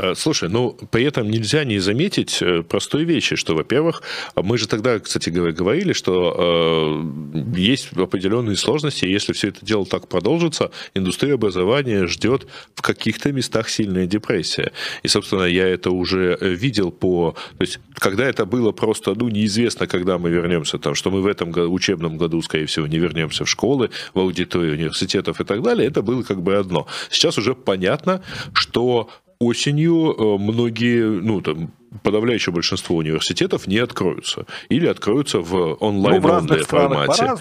[0.00, 4.02] Э, слушай, ну, при этом нельзя не заметить э, простой вещи, что, во-первых,
[4.34, 7.02] мы же тогда, кстати говоря, говорили, что
[7.34, 13.32] э, есть определенные сложности, если все это дело так продолжится, индустрия образования ждет в каких-то
[13.32, 14.72] местах сильная депрессия.
[15.02, 17.36] И, собственно, я это уже видел по...
[17.58, 21.26] То есть, когда это было просто, ну, неизвестно, когда мы вернемся, там, что мы в
[21.26, 25.88] этом учебном году, скорее всего, не вернемся в школы, в аудитории университетов и так далее,
[25.88, 26.86] это было как бы одно.
[27.10, 28.22] Сейчас уже понятно,
[28.54, 31.72] что осенью э, многие, ну, там,
[32.02, 34.46] подавляющее большинство университетов не откроются.
[34.68, 37.34] Или откроются в онлайн ну, в формате.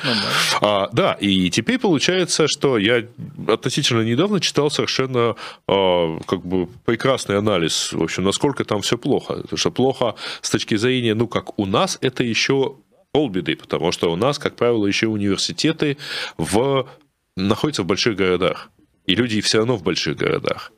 [0.62, 3.05] А, да, и теперь получается, что я
[3.47, 5.35] относительно недавно читал совершенно
[5.67, 9.35] а, как бы прекрасный анализ, в общем, насколько там все плохо.
[9.41, 12.77] Потому что плохо с точки зрения, ну, как у нас, это еще
[13.12, 15.97] полбеды, потому что у нас, как правило, еще университеты
[16.38, 16.88] в...
[17.35, 18.69] находятся в больших городах.
[19.05, 20.71] И люди все равно в больших городах.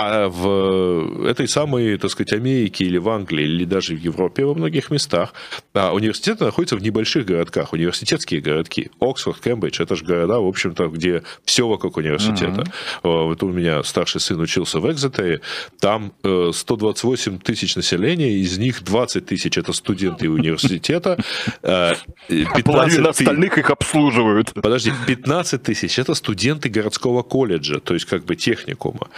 [0.00, 4.54] А в этой самой, так сказать, Америке или в Англии, или даже в Европе во
[4.54, 5.34] многих местах
[5.74, 8.90] а университеты находятся в небольших городках, университетские городки.
[9.00, 12.64] Оксфорд, Кембридж, это же города, в общем-то, где все вокруг университета.
[13.02, 13.28] Uh-huh.
[13.28, 15.40] Вот у меня старший сын учился в Экзетере,
[15.80, 21.16] там 128 э, тысяч населения, из них 20 тысяч это студенты университета.
[21.62, 24.52] 15 э, Половина остальных их обслуживают.
[24.54, 29.08] Подожди, 15 тысяч это студенты городского колледжа, то есть как бы техникума.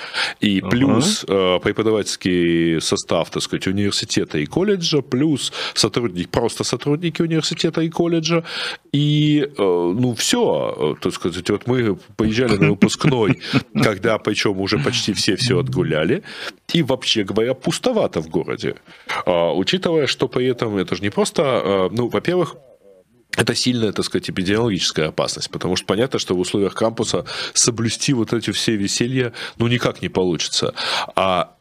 [0.41, 1.61] И плюс uh-huh.
[1.61, 8.45] преподавательский состав, так сказать, университета и колледжа, плюс сотрудники, просто сотрудники университета и колледжа,
[8.93, 13.41] и, э, ну, все, так сказать, вот мы поезжали на выпускной,
[13.75, 16.23] когда, причем уже почти все все отгуляли,
[16.73, 18.77] и вообще говоря, пустовато в городе,
[19.27, 22.57] а, учитывая, что при этом это же не просто, а, ну, во-первых,
[23.41, 27.25] это сильная, так сказать, эпидемиологическая опасность, потому что понятно, что в условиях кампуса
[27.55, 30.75] соблюсти вот эти все веселья, ну, никак не получится.
[31.17, 31.57] А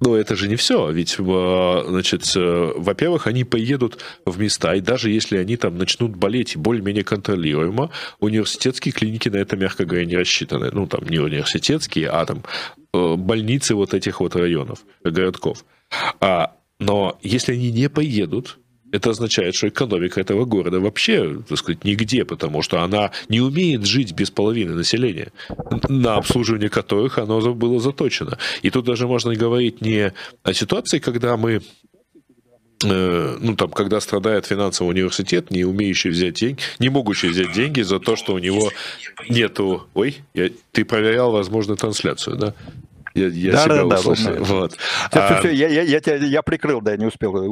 [0.00, 4.80] но это же не все, ведь, э, значит, э, во-первых, они поедут в места, и
[4.80, 10.16] даже если они там начнут болеть более-менее контролируемо, университетские клиники на это, мягко говоря, не
[10.16, 10.70] рассчитаны.
[10.72, 12.42] Ну, там не университетские, а там
[12.92, 15.64] э, больницы вот этих вот районов, городков.
[16.18, 18.58] А, но если они не поедут,
[18.92, 23.84] это означает, что экономика этого города вообще, так сказать, нигде, потому что она не умеет
[23.86, 25.32] жить без половины населения,
[25.88, 28.38] на обслуживание которых оно было заточено.
[28.60, 31.62] И тут даже можно говорить не о ситуации, когда мы
[32.84, 37.80] э, ну, там, когда страдает финансовый университет, не умеющий взять деньги, не могущий взять деньги
[37.80, 38.70] за то, что у него
[39.28, 39.86] нету...
[39.94, 40.50] Ой, я...
[40.72, 42.54] ты проверял, возможно, трансляцию, да?
[43.14, 44.34] Я, я да, себя да, услышал.
[44.34, 44.72] Да, вот.
[44.72, 47.32] Все, а, все, все, я, я, я, тебя, я прикрыл, да, не успел.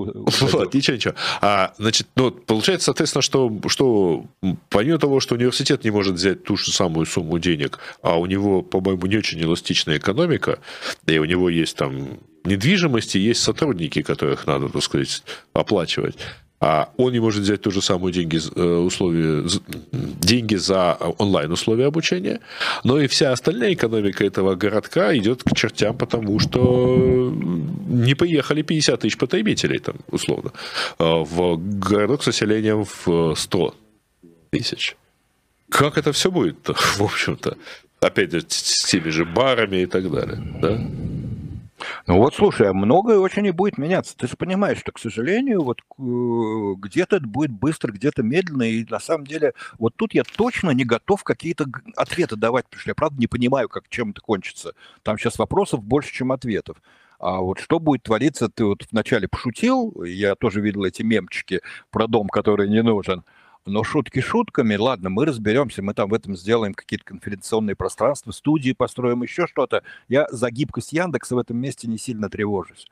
[0.40, 1.14] Вот, ничего, ничего.
[1.40, 4.24] А, значит, ну, получается, соответственно, что, что
[4.68, 8.62] помимо того, что университет не может взять ту же самую сумму денег, а у него,
[8.62, 10.60] по-моему, не очень эластичная экономика,
[11.06, 16.16] и у него есть там недвижимости, есть сотрудники, которых надо, так сказать, оплачивать
[16.60, 19.48] а он не может взять ту же самую деньги, э, условия,
[19.92, 22.40] деньги за онлайн условия обучения,
[22.84, 27.32] но и вся остальная экономика этого городка идет к чертям, потому что
[27.88, 30.52] не поехали 50 тысяч потребителей, там, условно,
[30.98, 33.74] э, в городок с населением в 100
[34.50, 34.96] тысяч.
[35.70, 36.68] Как это все будет,
[36.98, 37.56] в общем-то?
[38.00, 40.80] Опять же, с теми же барами и так далее, да?
[42.06, 44.16] Ну вот, слушай, а многое очень и будет меняться.
[44.16, 48.86] Ты же понимаешь, что, к сожалению, вот э, где-то это будет быстро, где-то медленно, и
[48.88, 52.94] на самом деле вот тут я точно не готов какие-то ответы давать, потому что я
[52.94, 54.74] правда не понимаю, как чем это кончится.
[55.02, 56.78] Там сейчас вопросов больше, чем ответов.
[57.18, 61.60] А вот что будет твориться, ты вот вначале пошутил, я тоже видел эти мемчики
[61.90, 63.24] про дом, который не нужен–
[63.70, 68.72] но шутки шутками, ладно, мы разберемся, мы там в этом сделаем какие-то конференционные пространства, студии
[68.72, 69.82] построим, еще что-то.
[70.08, 72.86] Я за гибкость Яндекса в этом месте не сильно тревожусь.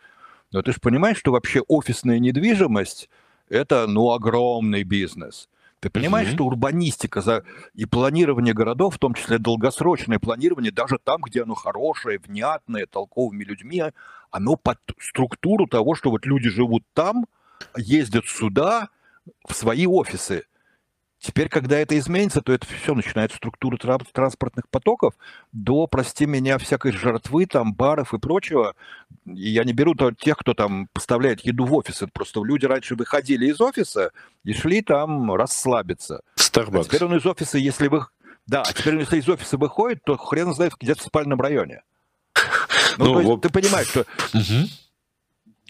[0.53, 3.11] Но ты же понимаешь, что вообще офисная недвижимость–
[3.49, 5.49] это, ну, огромный бизнес.
[5.81, 6.35] Ты понимаешь, mm-hmm.
[6.35, 7.45] что урбанистика за...
[7.75, 13.45] и планирование городов, в том числе долгосрочное планирование, даже там, где оно хорошее, внятное, толковыми
[13.45, 13.85] людьми,
[14.31, 17.27] оно под структуру того, что вот люди живут там,
[17.77, 18.89] ездят сюда,
[19.47, 20.45] в свои офисы.
[21.21, 25.15] Теперь, когда это изменится, то это все начинает структура транспортных потоков
[25.51, 28.77] до, прости меня, всякой жертвы, там, баров и прочего.
[29.27, 32.03] И я не беру тех, кто там поставляет еду в офис.
[32.03, 34.13] Это просто люди раньше выходили из офиса
[34.45, 36.23] и шли там расслабиться.
[36.37, 36.81] Starbucks.
[36.81, 38.07] А теперь он из офиса, если вы...
[38.47, 41.83] Да, а теперь он, если из офиса выходит, то хрен знает, где-то в спальном районе.
[42.97, 43.43] Ну, ну то есть, вот...
[43.43, 44.07] ты понимаешь, что...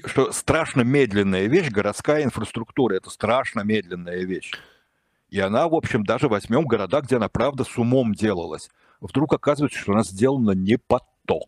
[0.05, 4.53] что страшно медленная вещь, городская инфраструктура, это страшно медленная вещь.
[5.31, 8.71] И она, в общем, даже возьмем города, где она, правда, с умом делалась.
[9.01, 11.43] Вдруг оказывается, что она сделана не под то.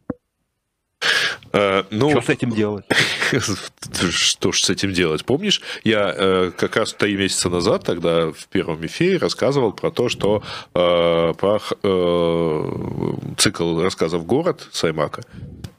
[1.52, 2.84] Uh, ну, что с этим делать?
[4.10, 5.24] Что ж с этим делать?
[5.24, 10.08] Помнишь, я э, как раз три месяца назад, тогда в первом эфире, рассказывал про то,
[10.08, 10.42] что
[10.74, 15.22] э, про э, цикл рассказов «Город» Саймака,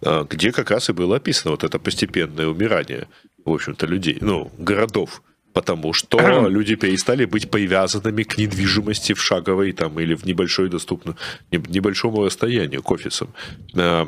[0.02, 3.08] э, где как раз и было описано вот это постепенное умирание,
[3.46, 5.22] в общем-то, людей, ну, городов
[5.54, 6.18] потому что
[6.50, 11.16] люди перестали быть привязанными к недвижимости в шаговой там, или в небольшой доступном,
[11.52, 13.30] небольшому расстоянию к офисам.
[13.76, 14.06] Э,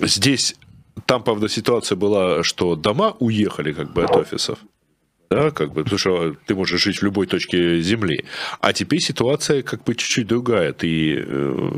[0.00, 0.56] здесь,
[1.06, 4.58] там, правда, ситуация была, что дома уехали как бы от офисов,
[5.30, 8.24] да, как бы, потому что ты можешь жить в любой точке Земли.
[8.60, 10.72] А теперь ситуация как бы чуть-чуть другая.
[10.72, 11.70] Ты, э,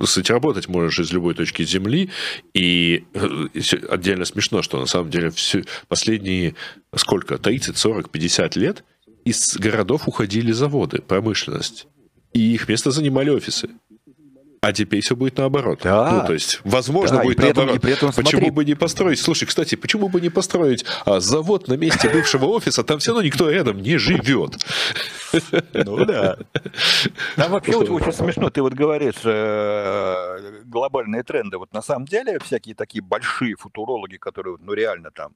[0.00, 2.10] кстати, работать можешь из любой точки Земли,
[2.54, 3.46] и э,
[3.88, 6.54] отдельно смешно, что на самом деле все, последние
[6.96, 8.84] сколько, 30, 40, 50 лет
[9.24, 11.86] из городов уходили заводы, промышленность,
[12.32, 13.70] и их место занимали офисы.
[14.64, 15.80] А теперь все будет наоборот.
[15.82, 16.12] Да.
[16.12, 17.70] Ну, то есть, возможно, да, будет при наоборот.
[17.70, 18.50] Этом, при этом, почему смотри...
[18.50, 19.18] бы не построить?
[19.18, 22.84] Слушай, кстати, почему бы не построить а, завод на месте бывшего офиса?
[22.84, 24.64] Там все равно никто рядом не живет.
[25.72, 26.36] Ну да.
[27.34, 28.50] Там вообще очень, смешно.
[28.50, 31.58] Ты вот говоришь э, глобальные тренды.
[31.58, 35.32] Вот на самом деле всякие такие большие футурологи, которые ну реально там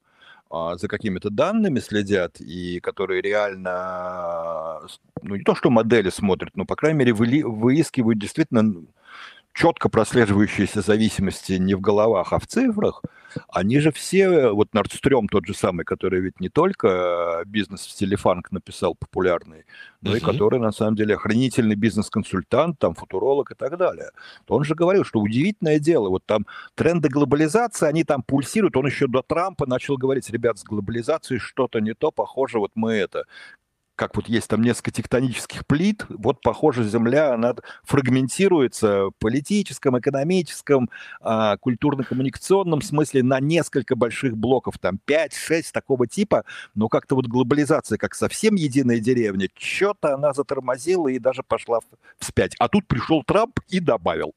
[0.51, 4.83] а, за какими-то данными следят и которые реально,
[5.23, 8.63] ну не то что модели смотрят, но по крайней мере выискивают действительно
[9.57, 13.03] четко прослеживающиеся зависимости не в головах, а в цифрах,
[13.49, 18.17] они же все, вот Нордстрём тот же самый, который ведь не только бизнес в стиле
[18.17, 19.65] фанк написал популярный,
[20.03, 20.19] но uh-huh.
[20.19, 24.11] и который на самом деле охранительный бизнес-консультант, там футуролог и так далее.
[24.45, 28.87] То он же говорил, что удивительное дело, вот там тренды глобализации, они там пульсируют, он
[28.87, 33.25] еще до Трампа начал говорить, ребят, с глобализацией что-то не то, похоже, вот мы это,
[33.97, 40.91] как вот есть там несколько тектонических плит, вот, похоже, Земля, она фрагментируется в политическом, экономическом,
[41.21, 47.99] а, культурно-коммуникационном смысле на несколько больших блоков, там 5-6 такого типа, но как-то вот глобализация,
[47.99, 51.81] как совсем единая деревня, что-то она затормозила и даже пошла
[52.19, 52.55] вспять.
[52.59, 54.35] А тут пришел Трамп и добавил.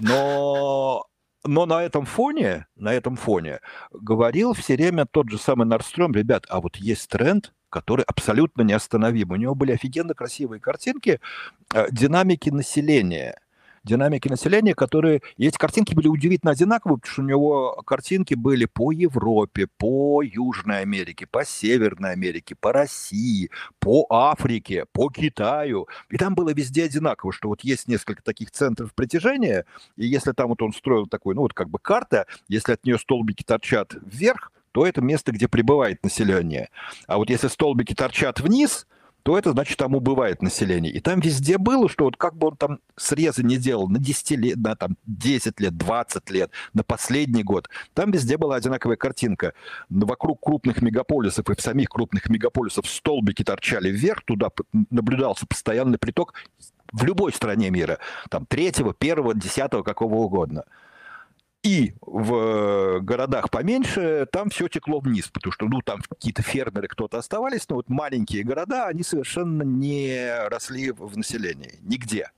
[0.00, 1.06] Но
[1.44, 6.44] но на этом фоне, на этом фоне говорил все время тот же самый Норстром, ребят,
[6.48, 9.30] а вот есть тренд, который абсолютно неостановим.
[9.32, 11.20] У него были офигенно красивые картинки
[11.74, 13.40] э, динамики населения.
[13.84, 15.22] динамики населения, которые...
[15.38, 20.22] И эти картинки были удивительно одинаковые, потому что у него картинки были по Европе, по
[20.22, 25.88] Южной Америке, по Северной Америке, по России, по Африке, по Китаю.
[26.10, 29.64] И там было везде одинаково, что вот есть несколько таких центров притяжения,
[29.96, 32.98] и если там вот он строил такой, ну вот как бы карта, если от нее
[32.98, 36.70] столбики торчат вверх, то это место, где прибывает население.
[37.06, 38.86] А вот если столбики торчат вниз,
[39.22, 40.92] то это значит, там убывает население.
[40.92, 44.30] И там везде было, что вот как бы он там срезы не делал на 10
[44.32, 49.54] лет, на там 10 лет, 20 лет, на последний год, там везде была одинаковая картинка.
[49.88, 54.48] Вокруг крупных мегаполисов и в самих крупных мегаполисов столбики торчали вверх, туда
[54.90, 56.34] наблюдался постоянный приток
[56.92, 57.98] в любой стране мира.
[58.28, 60.64] Там третьего, первого, десятого, какого угодно.
[61.62, 66.88] И в э, городах поменьше там все текло вниз, потому что, ну, там какие-то фермеры,
[66.88, 72.32] кто-то оставались, но вот маленькие города, они совершенно не росли в населении, нигде.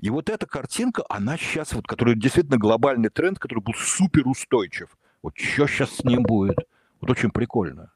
[0.00, 4.90] И вот эта картинка, она сейчас, вот, которая действительно глобальный тренд, который был супер устойчив.
[5.22, 6.58] Вот что сейчас с ним будет?
[7.00, 7.92] Вот очень прикольно.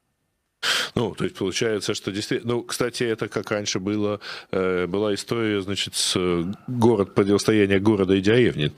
[0.95, 2.55] Ну, то есть получается, что действительно...
[2.55, 4.19] Ну, кстати, это как раньше было,
[4.51, 8.71] э, была история, значит, с э, город, противостояние города и деревни.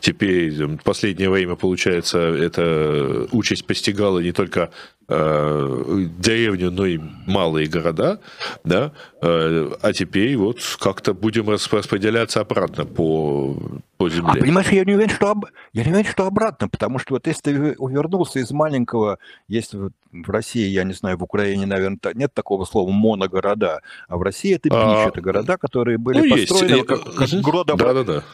[0.00, 4.70] Теперь в последнее время, получается, эта участь постигала не только
[5.08, 8.20] э, деревню, но и малые города,
[8.64, 8.92] да,
[9.22, 13.56] э, а теперь вот как-то будем распределяться обратно по,
[13.96, 14.40] по земле.
[14.40, 15.46] А понимаешь, я не уверен, что, об...
[15.72, 19.92] я не уверен, что обратно, потому что вот если ты увернулся из маленького, если вот
[20.12, 24.54] в России, я не знаю, в Украине, наверное, нет такого слова моногорода, а в России
[24.54, 25.08] это бич, а...
[25.08, 26.86] это города, которые были ну, построены есть.
[26.86, 27.40] как, как угу.
[27.42, 27.94] градообра...
[27.94, 28.24] да, да, да.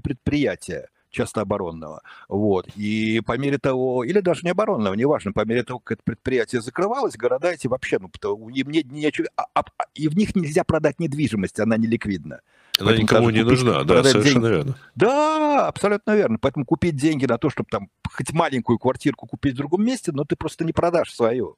[0.00, 2.02] предприятия часто оборонного.
[2.28, 2.68] Вот.
[2.76, 6.60] И по мере того, или даже не оборонного, неважно, по мере того, как это предприятие
[6.60, 8.10] закрывалось, города эти вообще, ну,
[8.48, 9.62] им не, нечего, а, а,
[9.94, 12.40] и в них нельзя продать недвижимость, она не ликвидна.
[12.78, 14.56] Она Поэтому никому не купить, нужна, да, совершенно деньги.
[14.56, 14.78] верно.
[14.96, 16.38] Да, абсолютно верно.
[16.40, 20.24] Поэтому купить деньги на то, чтобы там хоть маленькую квартирку купить в другом месте, но
[20.24, 21.56] ты просто не продашь свою.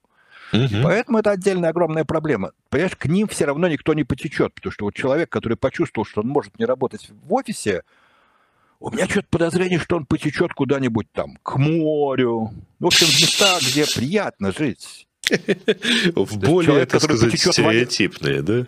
[0.53, 0.83] Угу.
[0.83, 2.51] Поэтому это отдельная огромная проблема.
[2.69, 6.21] Понимаешь, к ним все равно никто не потечет, потому что вот человек, который почувствовал, что
[6.21, 7.83] он может не работать в офисе,
[8.79, 12.51] у меня что-то подозрение, что он потечет куда-нибудь там, к морю.
[12.79, 15.07] В общем, в места, где приятно жить.
[16.15, 18.65] В более, так сказать, стереотипные, да?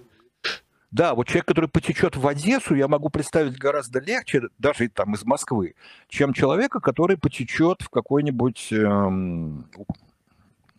[0.92, 5.24] Да, вот человек, который потечет в Одессу, я могу представить гораздо легче, даже там из
[5.24, 5.76] Москвы,
[6.08, 9.68] чем человека, который потечет в какой-нибудь эм,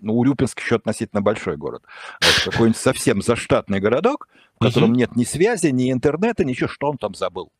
[0.01, 1.85] ну, Урюпинск еще относительно большой город.
[2.20, 6.99] Вот, какой-нибудь совсем заштатный городок, в котором нет ни связи, ни интернета, ничего, что он
[6.99, 7.53] там забыл.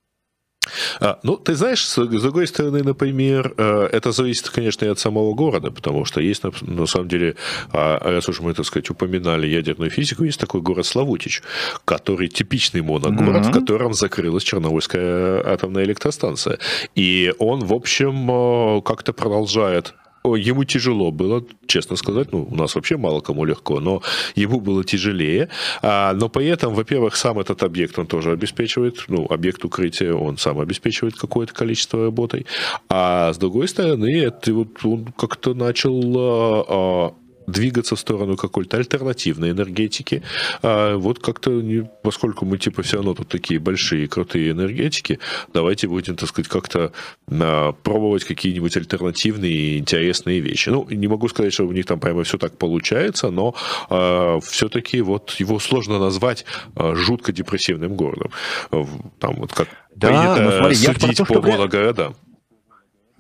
[1.01, 5.35] А, ну, ты знаешь, с, другой стороны, например, э, это зависит, конечно, и от самого
[5.35, 7.37] города, потому что есть, на, самом деле,
[7.73, 11.43] а, раз уж мы, так сказать, упоминали ядерную физику, есть такой город Славутич,
[11.85, 13.51] который типичный моногород, mm-hmm.
[13.51, 16.59] в котором закрылась Чернобыльская атомная электростанция.
[16.95, 19.95] И он, в общем, э, как-то продолжает
[20.25, 24.03] ему тяжело было, честно сказать, ну, у нас вообще мало кому легко, но
[24.35, 25.49] ему было тяжелее.
[25.83, 30.37] А, но при этом, во-первых, сам этот объект он тоже обеспечивает, ну, объект укрытия он
[30.37, 32.47] сам обеспечивает какое-то количество работой.
[32.89, 37.15] А с другой стороны, это вот он как-то начал а, а
[37.51, 40.23] двигаться в сторону какой-то альтернативной энергетики.
[40.63, 41.63] А вот как-то,
[42.03, 45.19] поскольку мы типа все равно тут такие большие крутые энергетики,
[45.53, 46.93] давайте будем, так сказать, как-то
[47.31, 50.69] а, пробовать какие-нибудь альтернативные и интересные вещи.
[50.69, 53.55] Ну, не могу сказать, что у них там прямо все так получается, но
[53.89, 56.45] а, все-таки вот его сложно назвать
[56.75, 58.31] а, жутко депрессивным городом.
[59.19, 62.17] Там вот как да, принято ну, смотри, судить по что моногородам.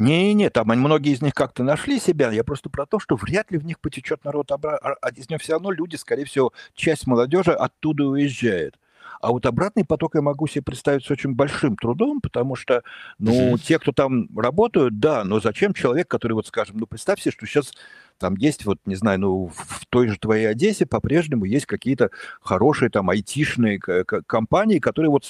[0.01, 2.31] Не-не, там многие из них как-то нашли себя.
[2.33, 4.97] Я просто про то, что вряд ли в них потечет народ обратно.
[5.03, 8.79] А из него все равно люди, скорее всего, часть молодежи оттуда уезжает.
[9.21, 12.83] А вот обратный поток я могу себе представить с очень большим трудом, потому что,
[13.19, 17.33] ну, те, кто там работают, да, но зачем человек, который, вот, скажем, ну, представь себе,
[17.33, 17.75] что сейчас
[18.17, 22.89] там есть, вот, не знаю, ну, в той же твоей Одессе по-прежнему есть какие-то хорошие
[22.89, 25.29] там айтишные компании, которые вот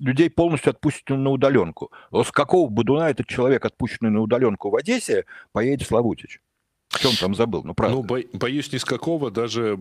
[0.00, 1.92] людей полностью отпустят на удаленку.
[2.12, 6.40] С какого будуна этот человек, отпущенный на удаленку в Одессе, поедет в Славутич?
[6.88, 7.62] В чем там забыл?
[7.64, 7.96] Ну, правда.
[7.96, 9.78] Ну, бо- боюсь, ни с какого даже,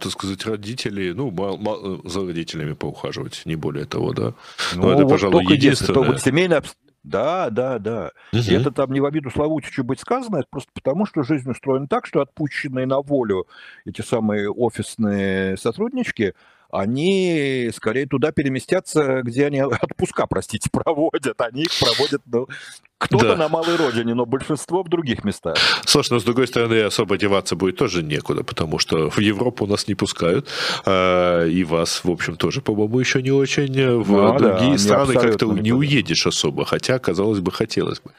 [0.00, 4.34] так сказать, родители, ну, мал- мал- за родителями поухаживать, не более того, да.
[4.74, 6.04] Ну, Но это, вот пожалуй, единственное.
[6.04, 6.62] Вот семейное
[7.04, 8.10] да, да, да.
[8.32, 8.42] Угу.
[8.42, 11.86] И это там не в обиду Славутичу быть сказано, это просто потому, что жизнь устроена
[11.86, 13.46] так, что отпущенные на волю
[13.86, 16.34] эти самые офисные сотруднички,
[16.70, 21.40] они скорее туда переместятся, где они отпуска, простите, проводят.
[21.40, 22.48] Они их проводят ну,
[22.98, 23.36] Кто-то да.
[23.36, 25.56] на малой родине, но большинство в других местах.
[25.84, 29.86] Слушай, но с другой стороны, особо деваться будет тоже некуда, потому что в Европу нас
[29.86, 30.48] не пускают,
[30.84, 33.68] а, и вас, в общем, тоже, по-моему, еще не очень.
[34.02, 38.10] В ну, другие да, страны как-то не уедешь особо, хотя, казалось бы, хотелось бы.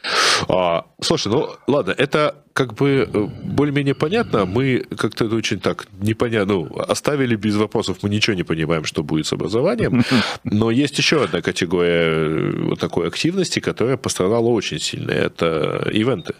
[0.47, 4.45] А, слушай, ну ладно, это как бы э, более-менее понятно.
[4.45, 9.01] Мы как-то это очень так непонятно, ну, оставили без вопросов, мы ничего не понимаем, что
[9.01, 10.03] будет с образованием.
[10.43, 15.11] Но есть еще одна категория э, вот такой активности, которая пострадала очень сильно.
[15.11, 16.35] Это ивенты.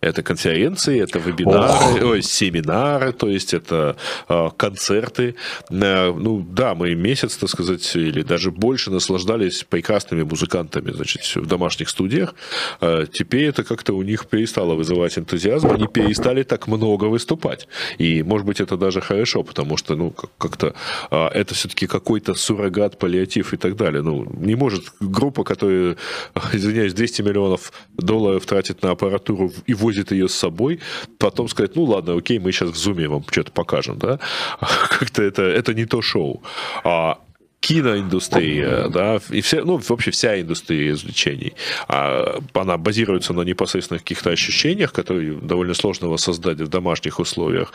[0.00, 3.96] Это конференции, это вебинары, ой, семинары, то есть это
[4.28, 5.34] э, концерты.
[5.70, 11.46] Э, ну да, мы месяц, так сказать, или даже больше наслаждались прекрасными музыкантами, значит, в
[11.46, 12.34] домашних студиях.
[12.80, 17.68] Э, теперь это как-то у них перестало вызывать энтузиазм, они перестали так много выступать.
[17.98, 20.74] И, может быть, это даже хорошо, потому что, ну, как-то
[21.10, 24.02] э, это все-таки какой-то суррогат, паллиатив и так далее.
[24.02, 25.96] Ну, не может группа, которая,
[26.52, 30.80] извиняюсь, 200 миллионов долларов тратит на аппаратуру и возит ее с собой,
[31.18, 34.18] потом сказать, ну ладно, окей, мы сейчас в зуме вам что-то покажем, да,
[34.60, 36.42] как-то это, это не то шоу.
[36.84, 37.18] А
[37.60, 41.52] киноиндустрия, да, и все, ну, вообще вся индустрия развлечений,
[41.88, 47.72] а, она базируется на непосредственных каких-то ощущениях, которые довольно сложно воссоздать в домашних условиях,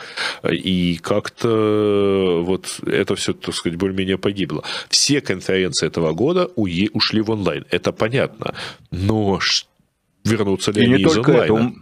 [0.50, 4.64] и как-то вот это все, так сказать, более-менее погибло.
[4.88, 8.54] Все конференции этого года ушли в онлайн, это понятно,
[8.90, 9.38] но
[10.24, 11.42] вернуться ли и они не из онлайна?
[11.44, 11.74] Это,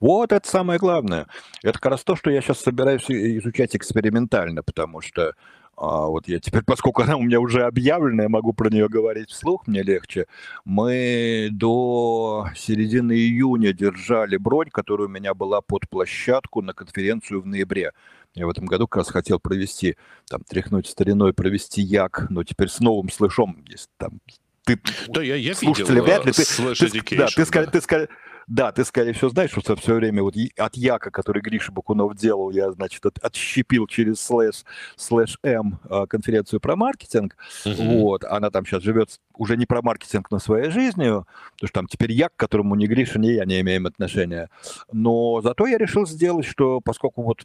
[0.00, 1.26] вот это самое главное.
[1.62, 5.34] Это как раз то, что я сейчас собираюсь изучать экспериментально, потому что
[5.80, 9.30] а вот я теперь, поскольку она у меня уже объявлена, я могу про нее говорить
[9.30, 10.26] вслух, мне легче.
[10.64, 17.46] Мы до середины июня держали бронь, которая у меня была под площадку на конференцию в
[17.46, 17.92] ноябре.
[18.34, 19.96] Я в этом году как раз хотел провести,
[20.28, 24.20] там, тряхнуть стариной, провести як, но теперь с новым слышом, есть там
[24.66, 24.78] ты
[25.08, 27.66] да, я, я слушателя видел, вряд ли ты, ты, да, ты, да.
[27.66, 28.08] ты, ты,
[28.50, 32.16] да, ты, скорее всего, знаешь, что все время вот от YaC а, который Гриша Бакунов
[32.16, 34.64] делал, я, значит, от, отщепил через слэш,
[34.96, 37.36] слэш M а, конференцию про маркетинг.
[37.64, 38.00] Uh-huh.
[38.00, 41.86] Вот, она там сейчас живет уже не про маркетинг, но своей жизнью, потому что там
[41.86, 44.50] теперь YaC, к которому ни Гриша, ни я не имеем отношения.
[44.90, 47.44] Но зато я решил сделать, что поскольку вот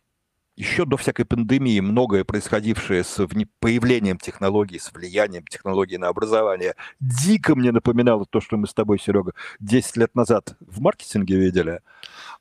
[0.56, 3.28] еще до всякой пандемии многое происходившее с
[3.60, 9.00] появлением технологий, с влиянием технологий на образование, дико мне напоминало то, что мы с тобой,
[9.00, 11.82] Серега, 10 лет назад в маркетинге видели.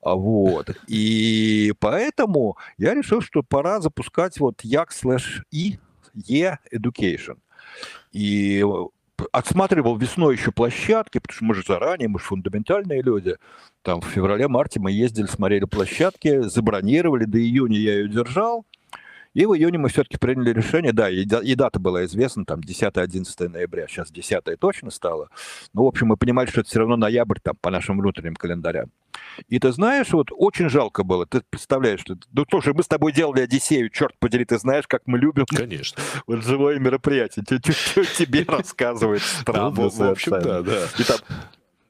[0.00, 0.70] А вот.
[0.86, 5.78] И поэтому я решил, что пора запускать вот як слэш и
[6.28, 7.38] e education.
[8.12, 8.64] И
[9.32, 13.36] отсматривал весной еще площадки, потому что мы же заранее, мы же фундаментальные люди.
[13.82, 18.64] Там в феврале-марте мы ездили, смотрели площадки, забронировали, до июня я ее держал.
[19.35, 23.49] И в июне мы все-таки приняли решение, да, и, и дата была известна, там 10-11
[23.49, 25.28] ноября, сейчас 10 точно стало.
[25.72, 28.91] Ну, в общем, мы понимали, что это все равно ноябрь там по нашим внутренним календарям.
[29.49, 33.12] И ты знаешь, вот очень жалко было, ты представляешь, что, ну, слушай, мы с тобой
[33.12, 35.47] делали Одиссею, черт подери, ты знаешь, как мы любим.
[35.47, 36.03] Конечно.
[36.26, 39.22] Вот живое мероприятие, тебе рассказывает.
[40.07, 40.87] В общем, да, да.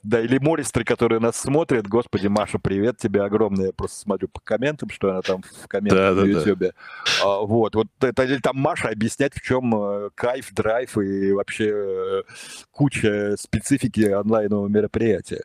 [0.04, 1.88] Да, или Мористры, которые нас смотрят.
[1.88, 3.68] Господи, Маша, привет тебе огромное.
[3.68, 6.66] Я просто смотрю по комментам, что она там в комментах да, на да, Ютубе.
[6.68, 7.22] Да.
[7.24, 11.72] А, вот, вот это или там Маша объяснять, в чем э, кайф, драйв и вообще
[11.74, 12.22] э,
[12.70, 15.44] куча специфики онлайнового мероприятия.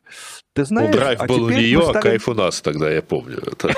[0.51, 3.38] Ты знаешь, ну, драйв а был у нее, а кайф у нас тогда, я помню
[3.38, 3.70] это.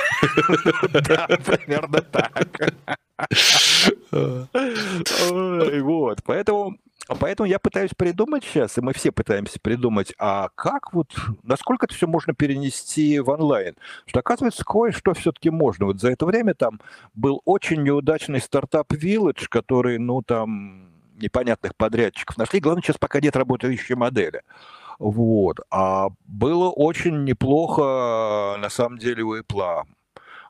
[1.08, 2.74] Да, примерно так.
[5.82, 10.94] Вот, поэтому а поэтому я пытаюсь придумать сейчас, и мы все пытаемся придумать, а как
[10.94, 13.76] вот, насколько это все можно перенести в онлайн?
[14.06, 15.86] Что оказывается, кое-что все-таки можно.
[15.88, 16.80] Вот за это время там
[17.14, 22.60] был очень неудачный стартап Village, который, ну, там, непонятных подрядчиков нашли.
[22.60, 24.42] Главное, сейчас пока нет работающей модели.
[25.00, 25.60] Вот.
[25.70, 29.84] А было очень неплохо, на самом деле, у Apple.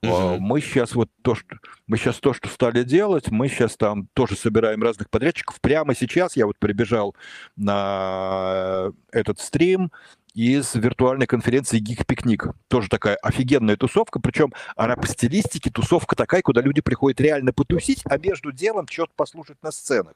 [0.03, 0.39] Угу.
[0.39, 4.35] Мы сейчас вот то, что мы сейчас то, что стали делать, мы сейчас там тоже
[4.35, 5.61] собираем разных подрядчиков.
[5.61, 7.15] Прямо сейчас я вот прибежал
[7.55, 9.91] на этот стрим,
[10.33, 12.53] из виртуальной конференции Geek Picnic.
[12.67, 18.01] Тоже такая офигенная тусовка, причем она по стилистике тусовка такая, куда люди приходят реально потусить,
[18.05, 20.13] а между делом что-то послушать на сценах.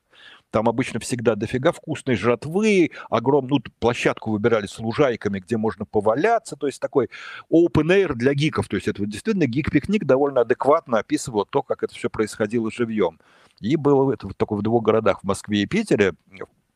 [0.51, 6.55] Там обычно всегда дофига вкусной жратвы, огромную ну, площадку выбирали с лужайками, где можно поваляться,
[6.55, 7.09] то есть такой
[7.51, 8.67] open air для гиков.
[8.67, 13.19] То есть это действительно Geek Picnic довольно адекватно описывал то, как это все происходило живьем.
[13.59, 16.13] И было это вот только в двух городах, в Москве и Питере,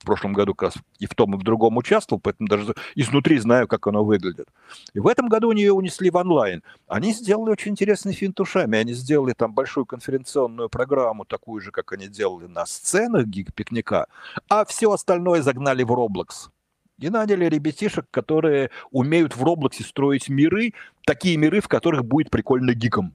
[0.09, 3.67] прошлом году как раз и в том, и в другом участвовал, поэтому даже изнутри знаю,
[3.67, 4.47] как оно выглядит.
[4.95, 6.63] И в этом году они ее унесли в онлайн.
[6.87, 8.79] Они сделали очень интересный финт ушами.
[8.79, 14.07] Они сделали там большую конференционную программу, такую же, как они делали на сценах гиг-пикника,
[14.49, 16.49] а все остальное загнали в Roblox.
[16.97, 20.73] И наняли ребятишек, которые умеют в Роблоксе строить миры,
[21.05, 23.13] такие миры, в которых будет прикольно гиком.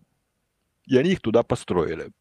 [0.86, 2.12] И они их туда построили.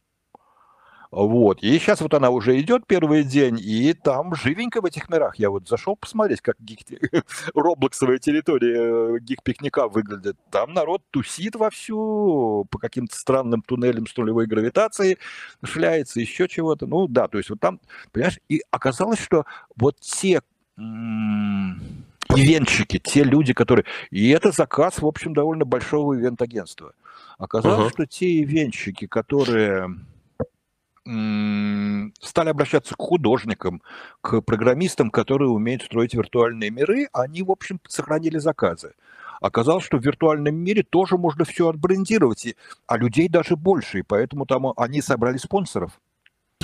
[1.14, 1.62] Вот.
[1.62, 5.36] И сейчас вот она уже идет первый день, и там живенько в этих мирах.
[5.38, 6.80] Я вот зашел посмотреть, как гик...
[7.54, 10.38] роблоксовая территория э, гик-пикника выглядит.
[10.50, 15.20] Там народ тусит вовсю, по каким-то странным туннелям с нулевой гравитацией
[15.64, 16.88] шляется, еще чего-то.
[16.88, 17.80] Ну да, то есть вот там,
[18.12, 19.46] понимаешь, и оказалось, что
[19.76, 20.42] вот те
[22.36, 23.86] ивентщики, те люди, которые...
[24.10, 26.94] И это заказ, в общем, довольно большого ивент-агентства.
[27.38, 27.94] Оказалось, uh-huh.
[27.94, 29.96] что те ивентщики, которые
[31.06, 33.82] стали обращаться к художникам,
[34.22, 38.94] к программистам, которые умеют строить виртуальные миры, они, в общем, сохранили заказы.
[39.42, 42.56] Оказалось, что в виртуальном мире тоже можно все отбрендировать,
[42.88, 46.00] а людей даже больше, и поэтому там они собрали спонсоров.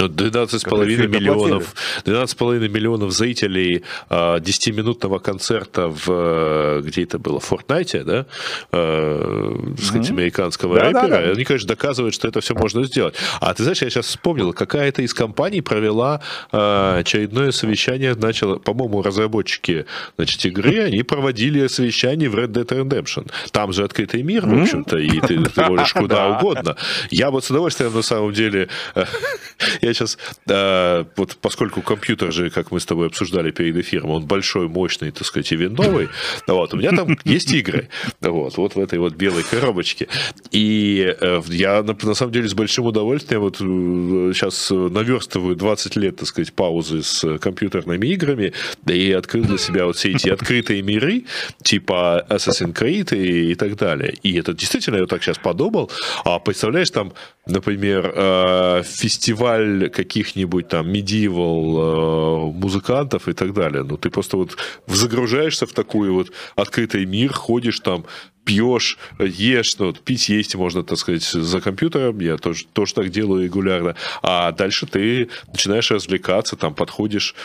[0.06, 1.76] 12,5 миллионов,
[2.06, 8.26] 12,5 миллионов зрителей 10-минутного а, концерта в, э, где это было, в Fortnite, да,
[8.72, 9.82] mm-hmm.
[9.82, 11.32] сказать, американского да, рэпера, да, да.
[11.32, 13.16] они, конечно, доказывают, что это все можно сделать.
[13.40, 16.22] А ты знаешь, я сейчас вспомнил, какая-то из компаний провела
[16.52, 19.86] а, очередное совещание, начала, по-моему, разработчики
[20.18, 23.30] значит, игры, они проводили совещание в Red Dead Redemption.
[23.52, 26.76] Там же открытый мир, в общем-то, и ты, ты можешь куда угодно.
[27.10, 28.70] Я вот с удовольствием, на самом деле,
[29.90, 30.18] я сейчас,
[30.48, 35.12] э, вот поскольку компьютер же, как мы с тобой обсуждали перед эфиром, он большой, мощный,
[35.12, 36.10] так сказать, и виндовый,
[36.48, 37.90] вот, у меня там есть игры,
[38.22, 40.08] вот, вот в этой вот белой коробочке.
[40.52, 46.18] И э, я, на, на самом деле, с большим удовольствием вот сейчас наверстываю 20 лет,
[46.18, 48.54] так сказать, паузы с компьютерными играми,
[48.88, 51.26] и открыл для себя вот все эти открытые миры,
[51.64, 54.14] типа Assassin's Creed и, и так далее.
[54.24, 55.92] И это действительно, я так сейчас подумал,
[56.24, 57.14] а представляешь, там,
[57.50, 63.84] например, э, фестиваль каких-нибудь там medieval э, музыкантов и так далее.
[63.84, 68.06] Ну, ты просто вот загружаешься в такой вот открытый мир, ходишь там,
[68.46, 73.44] пьешь, ешь, ну, пить, есть можно, так сказать, за компьютером, я тоже, тоже так делаю
[73.44, 77.36] регулярно, а дальше ты начинаешь развлекаться, там, подходишь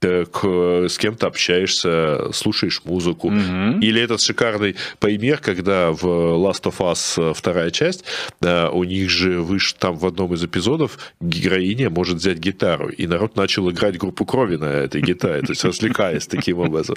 [0.00, 3.28] к, с кем-то общаешься, слушаешь музыку.
[3.28, 3.80] Угу.
[3.80, 8.04] Или этот шикарный пример, когда в Last of Us э, вторая часть,
[8.42, 13.06] э, у них же выше там в одном из эпизодов героиня может взять гитару, и
[13.06, 16.96] народ начал играть группу крови на этой гитаре, то есть развлекаясь таким образом.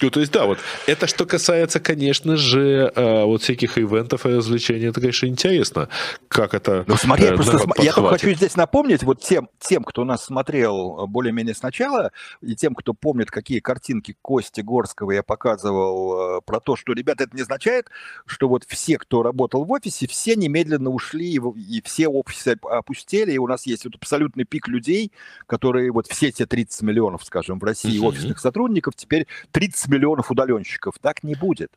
[0.00, 0.58] Ну, то есть, да, вот.
[0.86, 5.88] Это что касается, конечно же, э, вот всяких ивентов и развлечений, это, конечно, интересно,
[6.28, 7.82] как это Ну, смотри, э, просто см...
[7.82, 12.76] я только хочу здесь напомнить вот тем, тем, кто нас смотрел более-менее сначала, и тем,
[12.76, 17.42] кто помнит, какие картинки Кости Горского я показывал э, про то, что, ребята, это не
[17.42, 17.86] означает,
[18.24, 23.38] что вот все, кто работал в офисе, все немедленно ушли, и, все офисы опустели, и
[23.38, 25.10] у нас есть вот абсолютный пик людей,
[25.46, 30.98] которые вот все те 30 миллионов, скажем, в России офисных сотрудников, теперь 30 миллионов удаленщиков.
[31.00, 31.70] Так не будет.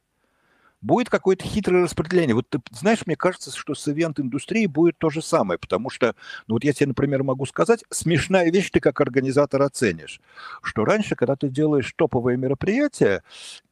[0.82, 2.34] Будет какое-то хитрое распределение.
[2.34, 6.16] Вот ты знаешь, мне кажется, что с ивент-индустрией будет то же самое, потому что,
[6.47, 10.20] ну вот я тебе, например, могу сказать, смешная вещь ты как организатор оценишь,
[10.64, 13.22] что раньше, когда ты делаешь топовое мероприятие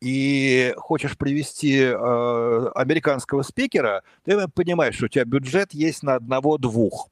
[0.02, 7.10] и хочешь привести э, американского спикера, ты понимаешь, что у тебя бюджет есть на одного-двух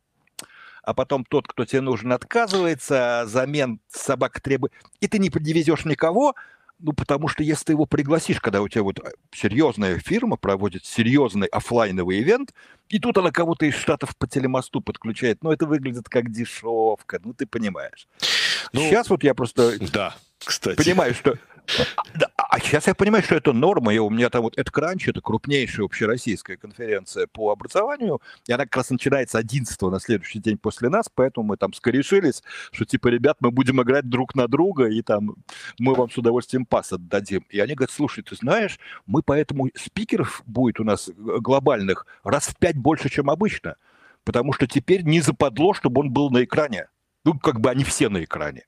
[0.83, 4.71] а потом тот, кто тебе нужен, отказывается, замен собак требует,
[5.01, 6.33] и ты не привезешь никого,
[6.79, 10.85] ну, потому что если ты его пригласишь, когда у тебя вот э, серьезная фирма проводит
[10.85, 12.53] серьезный офлайновый ивент,
[12.89, 17.33] и тут она кого-то из Штатов по телемосту подключает, ну, это выглядит как дешевка, ну,
[17.33, 18.07] ты понимаешь.
[18.73, 20.77] Ну, Сейчас вот я просто да, кстати.
[20.77, 21.37] понимаю, что
[22.15, 22.26] да,
[22.57, 23.93] а сейчас я понимаю, что это норма.
[23.93, 28.77] И у меня там вот EdCrunch, это крупнейшая общероссийская конференция по образованию, и она как
[28.77, 32.41] раз начинается 11 на следующий день после нас, поэтому мы там скорешились,
[32.71, 35.35] что типа, ребят, мы будем играть друг на друга, и там
[35.77, 37.45] мы вам с удовольствием пас отдадим.
[37.51, 42.57] И они говорят, слушай, ты знаешь, мы поэтому спикеров будет у нас глобальных раз в
[42.57, 43.75] пять больше, чем обычно,
[44.23, 46.87] потому что теперь не западло, чтобы он был на экране.
[47.23, 48.63] Ну, как бы они все на экране.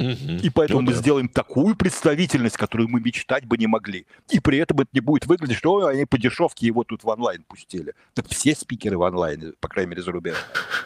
[0.00, 0.98] И поэтому ну, мы да.
[0.98, 4.06] сделаем такую представительность, которую мы мечтать бы не могли.
[4.30, 7.42] И при этом это не будет выглядеть, что они по дешевке его тут в онлайн
[7.42, 7.94] пустили.
[8.14, 10.36] Так все спикеры в онлайн, по крайней мере, за рубеж.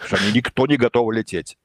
[0.06, 1.56] Что они никто не готов лететь.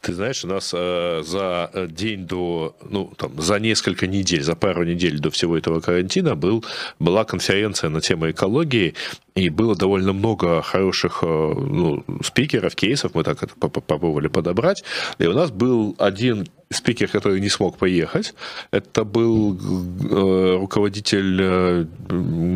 [0.00, 4.54] Ты знаешь, у нас э, за э, день до, ну, там, за несколько недель, за
[4.54, 6.64] пару недель до всего этого карантина был,
[6.98, 8.94] была конференция на тему экологии,
[9.34, 14.84] и было довольно много хороших э, ну, спикеров, кейсов, мы так это попробовали подобрать.
[15.18, 18.34] И у нас был один спикер, который не смог поехать.
[18.70, 21.86] Это был э, руководитель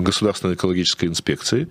[0.03, 1.69] Государственной экологической инспекции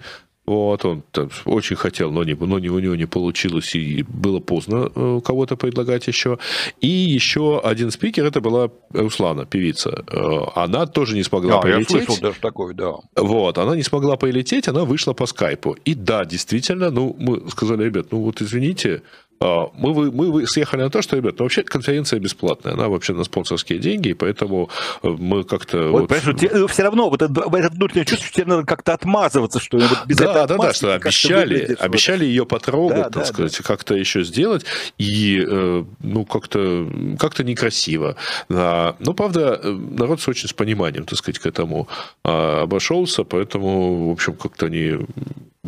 [0.52, 4.42] Вот, он там, очень хотел, но, не, но не, у него не получилось, и было
[4.42, 6.38] поздно э, кого-то предлагать еще.
[6.82, 10.04] И еще один спикер, это была Руслана, певица.
[10.12, 11.92] Э, она тоже не смогла да, полететь.
[11.92, 12.96] Я слышал даже такой, да.
[13.16, 15.78] Вот, она не смогла полететь, она вышла по скайпу.
[15.86, 19.02] И да, действительно, ну, мы сказали, ребят, ну вот извините, а,
[19.42, 23.24] мы, вы, мы съехали на то, что, ребят, ну, вообще конференция бесплатная, она вообще на
[23.24, 24.70] спонсорские деньги, и поэтому
[25.02, 25.90] э, мы как-то...
[25.90, 26.10] Вот, вот...
[26.10, 29.60] Понимаешь, тебе, ну, все равно вот это, это внутреннее чувство, что тебе надо как-то отмазываться,
[29.60, 33.58] что вот без да, да, да, что обещали, обещали ее потрогать, да, так да, сказать,
[33.58, 33.64] да.
[33.64, 34.66] как-то еще сделать,
[34.98, 36.88] и, э, ну, как-то
[37.20, 38.16] как некрасиво.
[38.50, 41.88] А, ну, правда, э, народ с очень с пониманием, так сказать, к этому
[42.24, 45.00] а, обошелся, поэтому, в общем, как-то они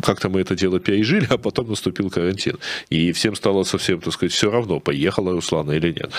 [0.04, 2.58] как-то мы это дело пережили, а потом наступил карантин.
[2.90, 6.10] И всем стало совсем, так сказать, все равно, поехала Руслана или нет.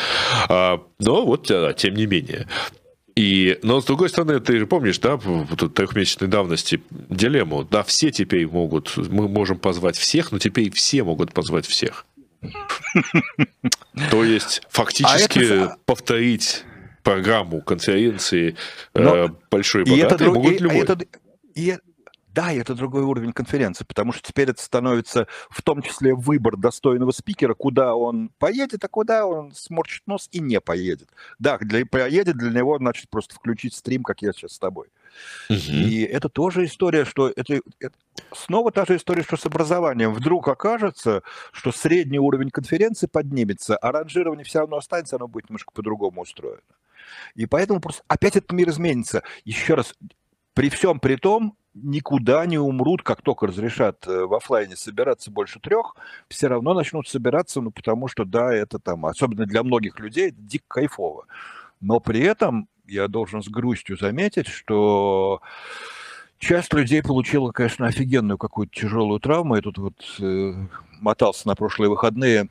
[0.50, 2.48] А, но вот, да, тем не менее.
[3.16, 8.46] И, но с другой стороны, ты же помнишь, да, трехмесячной давности дилемму, да, все теперь
[8.48, 12.06] могут, мы можем позвать всех, но теперь все могут позвать всех.
[14.12, 16.64] То есть фактически повторить
[17.04, 18.56] программу конференции
[18.94, 20.86] э, большой богатой могут любой.
[22.36, 27.12] Да, это другой уровень конференции, потому что теперь это становится в том числе выбор достойного
[27.12, 31.08] спикера, куда он поедет, а куда он сморчит нос и не поедет.
[31.40, 34.88] Да, для, поедет для него, значит, просто включить стрим, как я сейчас с тобой.
[35.50, 35.58] Угу.
[35.58, 37.96] И это тоже история, что это, это
[38.34, 40.14] снова та же история, что с образованием.
[40.14, 41.24] Вдруг окажется,
[41.54, 46.60] что средний уровень конференции поднимется, а ранжирование все равно останется, оно будет немножко по-другому устроено.
[47.36, 49.24] И поэтому просто опять этот мир изменится.
[49.46, 49.96] Еще раз,
[50.54, 55.60] при всем при том, никуда не умрут, как только разрешат э, в офлайне собираться больше
[55.60, 55.96] трех,
[56.30, 60.66] все равно начнут собираться, ну, потому что, да, это там, особенно для многих людей, дико
[60.68, 61.26] кайфово.
[61.82, 65.42] Но при этом я должен с грустью заметить, что
[66.40, 69.56] часть людей получила, конечно, офигенную какую-то тяжелую травму.
[69.56, 70.54] Я тут вот э,
[71.02, 72.50] мотался на прошлые выходные,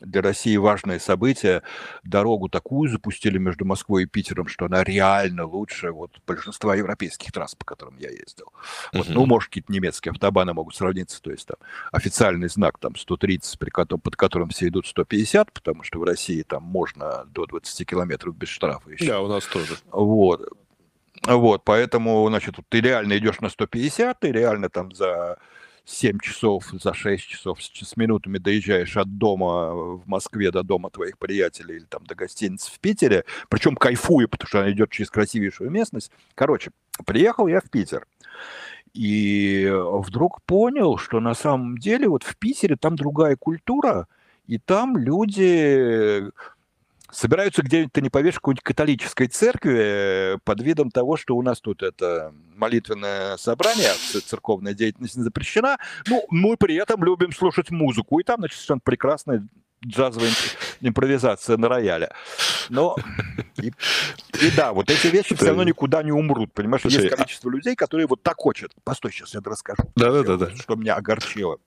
[0.00, 1.62] для России важное событие.
[2.04, 7.54] Дорогу такую запустили между Москвой и Питером, что она реально лучше вот большинства европейских трасс,
[7.54, 8.52] по которым я ездил.
[8.92, 9.12] Вот, uh-huh.
[9.12, 11.56] Ну, может, какие-то немецкие автобаны могут сравниться, то есть там
[11.92, 16.42] официальный знак там 130, при котором, под которым все идут 150, потому что в России
[16.42, 19.06] там можно до 20 километров без штрафа еще.
[19.06, 19.76] Да, у нас тоже.
[19.90, 20.46] Вот.
[21.26, 25.38] Вот, поэтому, значит, ты реально идешь на 150, ты реально там за
[25.86, 31.16] 7 часов, за 6 часов с, минутами доезжаешь от дома в Москве до дома твоих
[31.16, 35.70] приятелей или там до гостиницы в Питере, причем кайфую, потому что она идет через красивейшую
[35.70, 36.10] местность.
[36.34, 36.72] Короче,
[37.06, 38.04] приехал я в Питер.
[38.94, 44.08] И вдруг понял, что на самом деле вот в Питере там другая культура,
[44.48, 46.30] и там люди
[47.16, 51.60] собираются где-нибудь, ты не поверишь, какой-нибудь католической церкви э, под видом того, что у нас
[51.60, 53.92] тут это молитвенное собрание,
[54.26, 59.48] церковная деятельность запрещена, ну, мы при этом любим слушать музыку, и там, значит, совершенно прекрасная
[59.86, 60.30] джазовая
[60.80, 62.10] импровизация на рояле.
[62.68, 62.96] Но
[63.56, 66.82] и, и да, вот эти вещи все равно никуда не умрут, понимаешь?
[66.82, 68.72] Слушай, Есть а количество людей, которые вот так хотят.
[68.84, 69.82] Постой, сейчас я расскажу.
[69.94, 70.50] Да-да-да.
[70.56, 71.58] Что меня огорчило.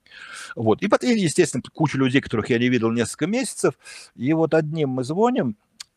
[0.56, 0.82] Вот.
[0.82, 3.76] И, потом, естественно, куча людей, которых я не видел несколько месяцев.
[4.16, 5.56] И вот одним мы звоним,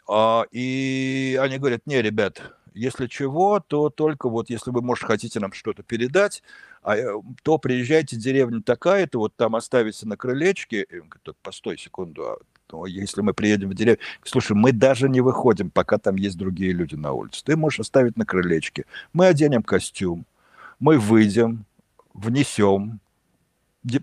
[0.08, 2.42] а, и они говорят, не, ребят,
[2.74, 6.42] если чего, то только вот если вы, может, хотите нам что-то передать,
[6.83, 7.12] а, э,
[7.43, 10.83] то приезжайте, деревня такая-то, вот там оставите на крылечке.
[10.83, 12.37] И он говорит, постой секунду, а
[12.72, 16.72] ну, если мы приедем в деревню, слушай, мы даже не выходим, пока там есть другие
[16.72, 17.45] люди на улице.
[17.45, 18.87] Ты можешь оставить на крылечке.
[19.12, 20.24] Мы оденем костюм,
[20.80, 21.64] мы выйдем,
[22.14, 23.01] внесем,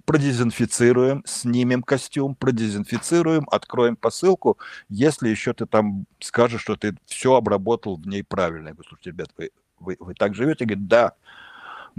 [0.05, 4.57] продезинфицируем, снимем костюм, продезинфицируем, откроем посылку,
[4.89, 8.67] если еще ты там скажешь, что ты все обработал в ней правильно.
[8.67, 10.65] Я говорю, слушайте, ребят, вы, вы, вы так живете?
[10.65, 11.13] Говорит, да.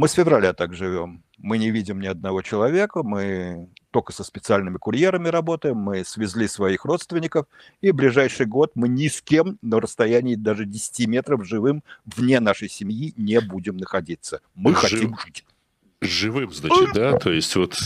[0.01, 1.23] Мы с февраля так живем.
[1.37, 6.87] Мы не видим ни одного человека, мы только со специальными курьерами работаем, мы свезли своих
[6.87, 7.47] родственников,
[7.83, 12.71] и ближайший год мы ни с кем на расстоянии даже 10 метров живым вне нашей
[12.71, 14.41] семьи не будем находиться.
[14.55, 14.81] Мы Жив.
[14.81, 15.45] хотим жить
[16.01, 17.19] живым, значит, да?
[17.19, 17.77] То есть вот,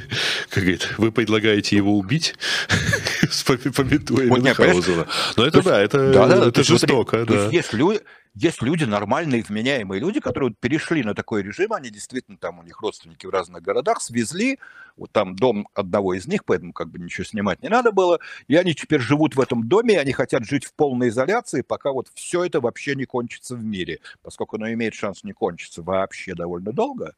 [0.50, 2.36] как говорит, вы предлагаете его убить,
[3.76, 5.08] пометуя вот, Мюнхгаузена.
[5.36, 7.48] Но это да, это, да, это жестоко, да.
[7.48, 8.00] Есть люди,
[8.34, 12.62] есть люди, нормальные, вменяемые люди, которые вот перешли на такой режим, они действительно там, у
[12.62, 14.58] них родственники в разных городах, свезли,
[14.96, 18.18] вот там дом одного из них, поэтому как бы ничего снимать не надо было,
[18.48, 21.92] и они теперь живут в этом доме, и они хотят жить в полной изоляции, пока
[21.92, 26.34] вот все это вообще не кончится в мире, поскольку оно имеет шанс не кончиться вообще
[26.34, 27.14] довольно долго.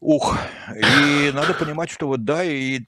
[0.00, 0.36] Ух,
[0.74, 2.82] и надо понимать, что вот да, и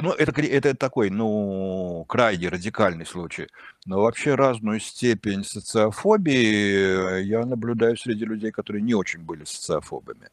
[0.00, 3.48] ну, это, это такой, ну, крайне радикальный случай.
[3.86, 10.28] Но вообще разную степень социофобии я наблюдаю среди людей, которые не очень были социофобами.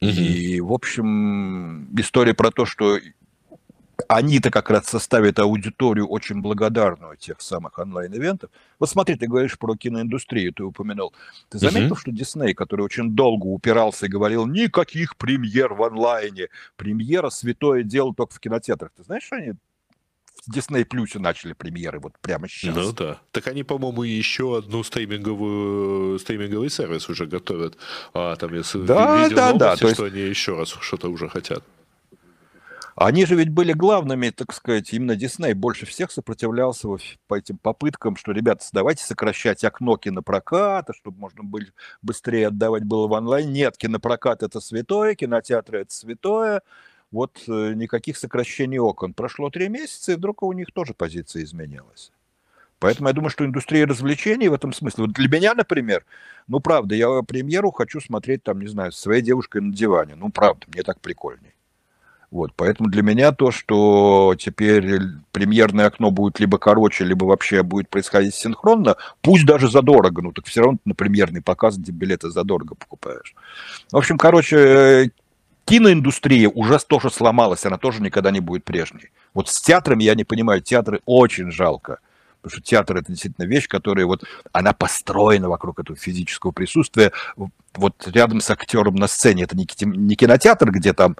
[0.00, 2.98] И, в общем, история про то, что
[4.08, 8.50] они-то как раз составят аудиторию очень благодарную тех самых онлайн-ивентов.
[8.78, 11.14] Вот смотри, ты говоришь про киноиндустрию, ты упомянул.
[11.48, 12.00] Ты заметил, uh-huh.
[12.00, 18.14] что Дисней, который очень долго упирался и говорил, никаких премьер в онлайне, премьера святое дело
[18.14, 18.92] только в кинотеатрах.
[18.96, 19.52] Ты знаешь, что они
[20.46, 22.76] в Disney Плюсе начали премьеры вот прямо сейчас.
[22.76, 23.18] Ну да.
[23.32, 27.76] Так они, по-моему, еще одну стриминговую, стриминговый сервис уже готовят.
[28.14, 30.00] А там я да, видел да, новости, да, что есть...
[30.00, 31.64] они еще раз что-то уже хотят.
[32.96, 36.88] Они же ведь были главными, так сказать, именно Дисней больше всех сопротивлялся
[37.26, 41.64] по этим попыткам, что, ребята, давайте сокращать окно кинопроката, чтобы можно было
[42.00, 43.52] быстрее отдавать было в онлайн.
[43.52, 46.62] Нет, кинопрокат это святое, кинотеатры это святое.
[47.10, 49.12] Вот э, никаких сокращений окон.
[49.12, 52.12] Прошло три месяца, и вдруг у них тоже позиция изменилась.
[52.78, 55.04] Поэтому я думаю, что индустрия развлечений в этом смысле.
[55.04, 56.06] Вот для меня, например,
[56.46, 60.14] ну, правда, я премьеру хочу смотреть, там, не знаю, с своей девушкой на диване.
[60.14, 61.55] Ну, правда, мне так прикольней.
[62.30, 65.00] Вот, поэтому для меня то, что теперь
[65.30, 70.46] премьерное окно будет либо короче, либо вообще будет происходить синхронно, пусть даже задорого, ну так
[70.46, 73.34] все равно на премьерный показ где билеты задорого покупаешь.
[73.92, 75.12] В общем, короче,
[75.66, 79.10] киноиндустрия уже тоже сломалась, она тоже никогда не будет прежней.
[79.32, 81.98] Вот с театрами я не понимаю, театры очень жалко.
[82.42, 84.22] Потому что театр это действительно вещь, которая вот,
[84.52, 87.12] она построена вокруг этого физического присутствия.
[87.74, 91.16] Вот рядом с актером на сцене это не кинотеатр, где там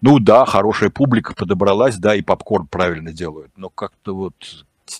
[0.00, 4.34] ну да, хорошая публика подобралась, да, и попкорн правильно делают, но как-то вот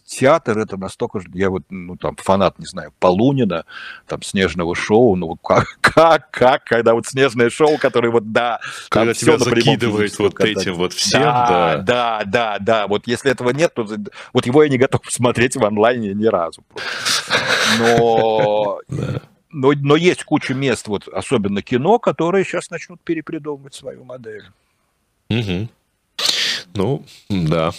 [0.05, 3.65] театр это настолько же, я вот, ну, там, фанат, не знаю, Полунина,
[4.07, 9.15] там, Снежного шоу, ну, как, как, как, когда вот Снежное шоу, который вот, да, когда
[9.15, 10.61] тебя закидывает вот когда...
[10.61, 11.83] этим вот всем, да, да.
[11.83, 13.87] Да, да, да, вот если этого нет, то
[14.33, 16.65] вот его я не готов смотреть в онлайне ни разу.
[17.79, 18.81] Но...
[19.49, 24.45] Но, но есть куча мест, вот особенно кино, которые сейчас начнут перепридумывать свою модель.
[25.31, 25.69] Угу.
[26.75, 27.73] Ну, да.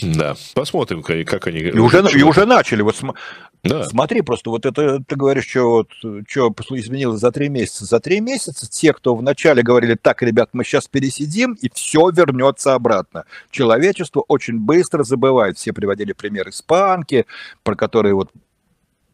[0.00, 1.58] Да, посмотрим, как они...
[1.58, 2.82] И уже, и уже начали.
[2.82, 3.18] Вот см...
[3.64, 3.84] да.
[3.84, 5.88] Смотри, просто вот это ты говоришь, что, вот,
[6.28, 7.84] что изменилось за три месяца.
[7.84, 12.74] За три месяца те, кто вначале говорили, так, ребят, мы сейчас пересидим, и все вернется
[12.74, 13.24] обратно.
[13.50, 15.58] Человечество очень быстро забывает.
[15.58, 17.26] Все приводили пример испанки,
[17.64, 18.30] про которые вот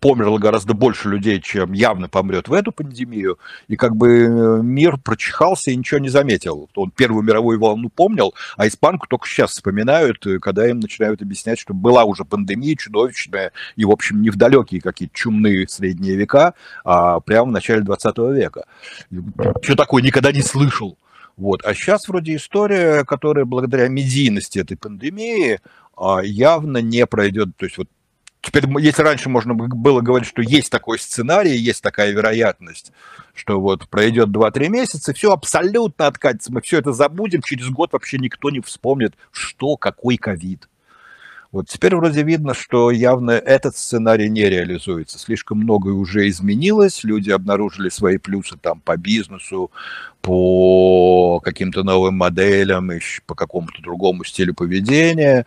[0.05, 3.39] померло гораздо больше людей, чем явно помрет в эту пандемию,
[3.69, 6.69] и как бы э, мир прочихался и ничего не заметил.
[6.75, 11.59] Он Первую мировую волну помнил, а испанку только сейчас вспоминают, э, когда им начинают объяснять,
[11.59, 16.53] что была уже пандемия чудовищная, и, в общем, не в далекие какие-то чумные средние века,
[16.85, 18.67] а прямо в начале 20 века.
[19.63, 20.99] Что такое, никогда не слышал.
[21.39, 21.65] Вот.
[21.65, 25.61] А сейчас вроде история, которая благодаря медийности этой пандемии
[25.97, 27.57] а, явно не пройдет.
[27.57, 27.89] То есть вот
[28.45, 32.93] Теперь, если раньше можно было говорить, что есть такой сценарий, есть такая вероятность,
[33.35, 38.19] что вот пройдет 2-3 месяца, все абсолютно откатится, мы все это забудем, через год вообще
[38.19, 40.69] никто не вспомнит, что, какой ковид.
[41.53, 45.21] Вот теперь вроде видно, что явно этот сценарий не реализуется.
[45.21, 49.71] Слишком многое уже изменилось, люди обнаружили свои плюсы там по бизнесу,
[50.21, 52.91] по каким-то новым моделям,
[53.27, 55.47] по какому-то другому стилю поведения.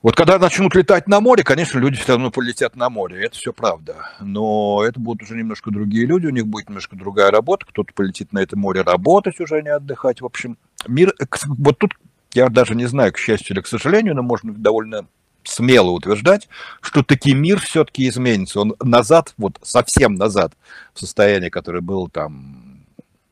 [0.00, 3.52] Вот когда начнут летать на море, конечно, люди все равно полетят на море, это все
[3.52, 4.08] правда.
[4.20, 8.32] Но это будут уже немножко другие люди, у них будет немножко другая работа, кто-то полетит
[8.32, 10.20] на это море работать уже, а не отдыхать.
[10.20, 11.12] В общем, мир,
[11.46, 11.94] вот тут
[12.34, 15.06] я даже не знаю, к счастью или к сожалению, но можно довольно
[15.44, 16.48] смело утверждать,
[16.80, 18.60] что таки мир все-таки изменится.
[18.60, 20.54] Он назад, вот совсем назад,
[20.94, 22.84] в состоянии, которое было там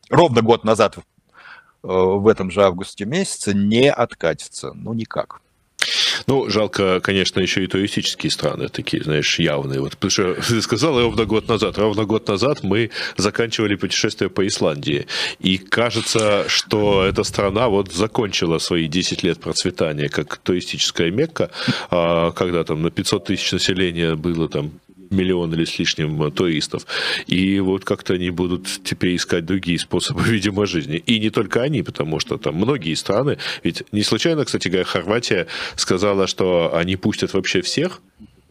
[0.09, 1.01] ровно год назад э,
[1.83, 4.73] в этом же августе месяце, не откатится.
[4.75, 5.41] Ну, никак.
[6.31, 9.81] Ну, жалко, конечно, еще и туристические страны такие, знаешь, явные.
[9.81, 11.77] Вот, потому что ты сказал ровно год назад.
[11.77, 15.09] Ровно год назад мы заканчивали путешествие по Исландии.
[15.41, 21.51] И кажется, что эта страна вот закончила свои 10 лет процветания как туристическая Мекка,
[21.91, 24.71] а, когда там на 500 тысяч населения было там
[25.11, 26.87] миллион или с лишним э, туристов.
[27.27, 31.03] И вот как-то они будут теперь искать другие способы, видимо, жизни.
[31.07, 35.47] И не только они, потому что там многие страны, ведь не случайно, кстати говоря, Хорватия
[35.77, 38.01] сказала, что они пустят вообще всех,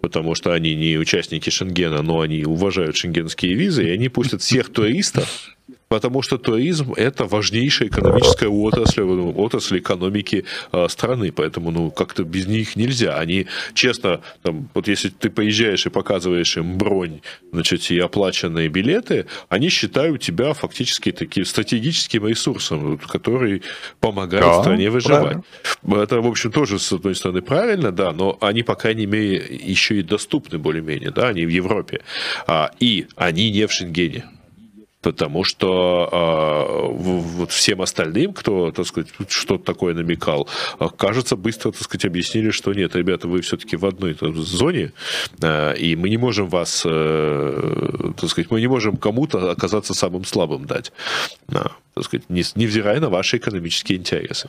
[0.02, 4.70] потому что они не участники Шенгена, но они уважают шенгенские визы, и они пустят всех
[4.70, 5.56] туристов,
[5.90, 11.32] Потому что туризм– это важнейшая экономическая отрасль, отрасль экономики э, страны.
[11.32, 13.18] Поэтому ну, как-то без них нельзя.
[13.18, 17.22] Они, честно, там, вот если ты поезжаешь и показываешь им бронь
[17.52, 23.64] значит, и оплаченные билеты, они считают тебя фактически таким стратегическим ресурсом, который
[24.00, 25.44] помогает да, стране выживать.
[25.82, 26.04] Правильно.
[26.04, 29.96] Это, в общем, тоже, с одной стороны, правильно, да, но они, по крайней мере, еще
[29.96, 32.02] и доступны более-менее, да, они в Европе.
[32.46, 34.26] А, и они не в Шенгене.
[35.02, 40.48] Потому что э, вот всем остальным, кто, так сказать, что-то такое намекал,
[40.98, 44.92] кажется, быстро, так сказать, объяснили, что нет, ребята, вы все-таки в одной зоне,
[45.42, 50.26] э, и мы не можем вас, э, так сказать, мы не можем кому-то оказаться самым
[50.26, 50.92] слабым дать,
[51.50, 54.48] э, так сказать, невзирая на ваши экономические интересы.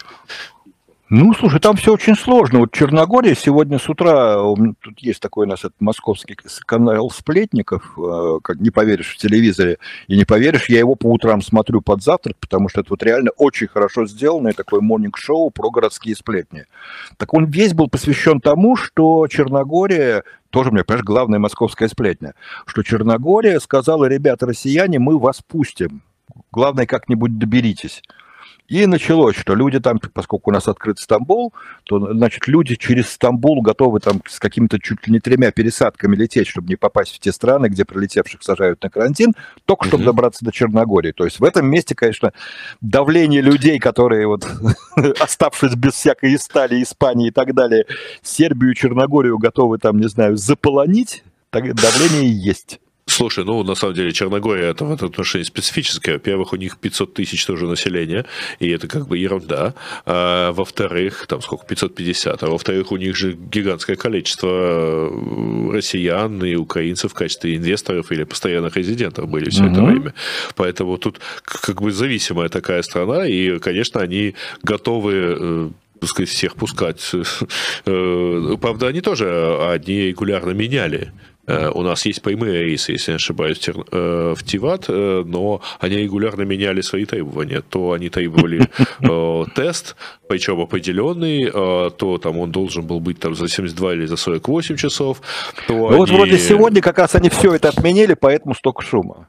[1.13, 2.61] Ну, слушай, там все очень сложно.
[2.61, 4.37] Вот Черногория сегодня с утра,
[4.81, 6.37] тут есть такой у нас этот московский
[6.67, 11.43] канал сплетников, э, как не поверишь в телевизоре, и не поверишь, я его по утрам
[11.43, 16.15] смотрю под завтрак, потому что это вот реально очень хорошо сделанное такое монинг-шоу про городские
[16.15, 16.67] сплетни.
[17.17, 22.35] Так он весь был посвящен тому, что Черногория тоже, мне, понимаешь, главная московская сплетня,
[22.67, 26.03] что Черногория сказала, ребята, россияне, мы вас пустим,
[26.53, 28.01] главное, как-нибудь доберитесь.
[28.71, 31.53] И началось, что люди там, поскольку у нас открыт Стамбул,
[31.83, 36.47] то, значит, люди через Стамбул готовы там с какими-то чуть ли не тремя пересадками лететь,
[36.47, 40.53] чтобы не попасть в те страны, где прилетевших сажают на карантин, только чтобы добраться до
[40.53, 41.11] Черногории.
[41.11, 42.33] То есть в этом месте, конечно,
[42.81, 44.47] давление людей, которые вот,
[45.19, 47.87] оставшись без всякой Италии, Испании и так далее,
[48.23, 52.79] Сербию, Черногорию готовы там, не знаю, заполонить, так давление есть.
[53.11, 56.15] Слушай, ну, на самом деле, Черногория это в этом отношении специфическая.
[56.15, 58.25] Во-первых, у них 500 тысяч тоже населения,
[58.61, 59.75] и это как бы ерунда.
[60.07, 62.43] А, во-вторых, там сколько, 550.
[62.43, 68.23] А во-вторых, у них же гигантское количество э, россиян и украинцев в качестве инвесторов или
[68.23, 69.73] постоянных резидентов были все mm-hmm.
[69.73, 70.15] это время.
[70.55, 75.71] Поэтому тут как бы зависимая такая страна, и, конечно, они готовы э,
[76.07, 77.13] сказать, всех пускать.
[77.87, 81.13] Э, правда, они тоже одни регулярно меняли
[81.47, 86.43] у нас есть прямые рейсы, если не ошибаюсь, э, в Тиват, э, но они регулярно
[86.43, 87.63] меняли свои требования.
[87.63, 88.69] То они требовали
[89.55, 89.97] тест,
[90.29, 95.21] причем определенный, то там он должен был быть там за 72 или за 48 часов.
[95.67, 95.97] То ну они...
[95.97, 99.29] вот вроде сегодня как раз они все это отменили, поэтому столько шума.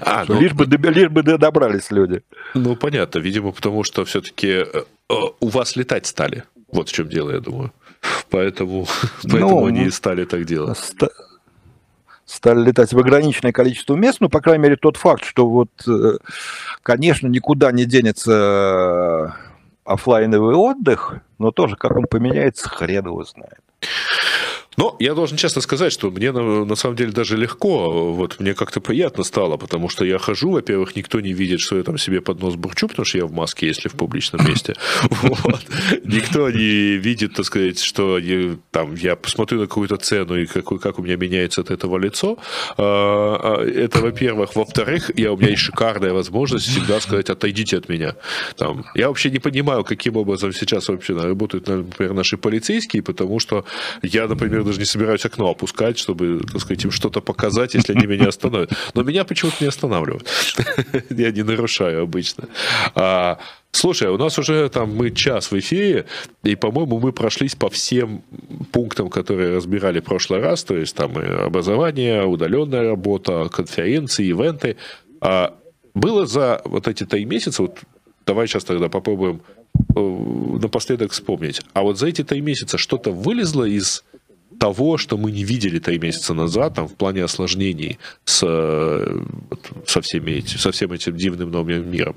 [0.00, 2.22] А, ну, лишь, бы, лишь бы добрались люди.
[2.54, 3.18] Ну, понятно.
[3.18, 4.64] Видимо, потому что все-таки
[5.40, 6.44] у вас летать стали.
[6.72, 7.72] Вот в чем дело, я думаю.
[8.30, 8.86] Поэтому,
[9.22, 10.78] поэтому ну, они стали так делать
[12.28, 16.18] стали летать в ограниченное количество мест, ну, по крайней мере, тот факт, что вот, э,
[16.82, 19.28] конечно, никуда не денется э,
[19.84, 23.60] офлайновый отдых, но тоже как он поменяется, хрен его знает.
[24.78, 28.54] Но я должен честно сказать, что мне на, на самом деле даже легко, вот мне
[28.54, 32.20] как-то приятно стало, потому что я хожу, во-первых, никто не видит, что я там себе
[32.20, 34.74] под нос бурчу, потому что я в маске, если в публичном месте.
[35.20, 35.60] Вот.
[36.04, 40.64] Никто не видит, так сказать, что я, там, я посмотрю на какую-то цену и как,
[40.80, 42.38] как у меня меняется от этого лицо.
[42.76, 44.54] А, а, это, во-первых.
[44.54, 48.14] Во-вторых, я, у меня есть шикарная возможность всегда сказать, отойдите от меня.
[48.56, 53.64] Там, я вообще не понимаю, каким образом сейчас вообще работают, например, наши полицейские, потому что
[54.02, 58.06] я, например, даже не собираюсь окно опускать, чтобы, так сказать, им что-то показать, если они
[58.06, 58.70] меня остановят.
[58.94, 60.26] Но меня почему-то не останавливают.
[61.10, 62.44] Я не нарушаю обычно.
[62.94, 63.38] А,
[63.72, 66.06] слушай, у нас уже там мы час в эфире,
[66.42, 68.22] и, по-моему, мы прошлись по всем
[68.72, 74.76] пунктам, которые разбирали в прошлый раз, то есть там образование, удаленная работа, конференции, ивенты.
[75.20, 75.54] А
[75.94, 77.78] было за вот эти три месяца, вот
[78.26, 79.40] давай сейчас тогда попробуем
[79.96, 80.00] э,
[80.60, 81.62] напоследок вспомнить.
[81.72, 84.04] А вот за эти три месяца что-то вылезло из
[84.58, 88.38] того, что мы не видели три месяца назад, там, в плане осложнений с,
[89.86, 92.16] со, всеми эти, со всем этим дивным новым миром.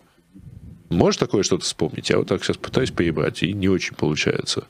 [0.89, 2.09] Можешь такое что-то вспомнить?
[2.09, 4.65] Я вот так сейчас пытаюсь поебать, и не очень получается.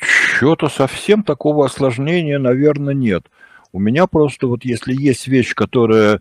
[0.00, 3.24] Что-то совсем такого осложнения, наверное, нет.
[3.72, 6.20] У меня просто вот если есть вещь, которая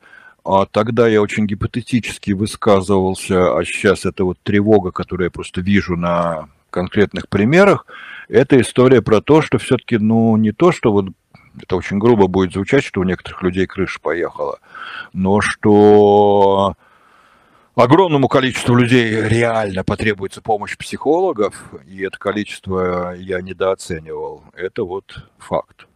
[0.50, 5.98] а тогда я очень гипотетически высказывался, а сейчас это вот тревога, которую я просто вижу
[5.98, 7.86] на конкретных примерах,
[8.30, 11.06] это история про то, что все-таки, ну, не то, что вот
[11.62, 14.60] это очень грубо будет звучать, что у некоторых людей крыша поехала,
[15.14, 16.76] но что
[17.76, 21.56] огромному количеству людей реально потребуется помощь психологов,
[21.86, 24.44] и это количество я недооценивал.
[24.54, 25.88] Это вот факт.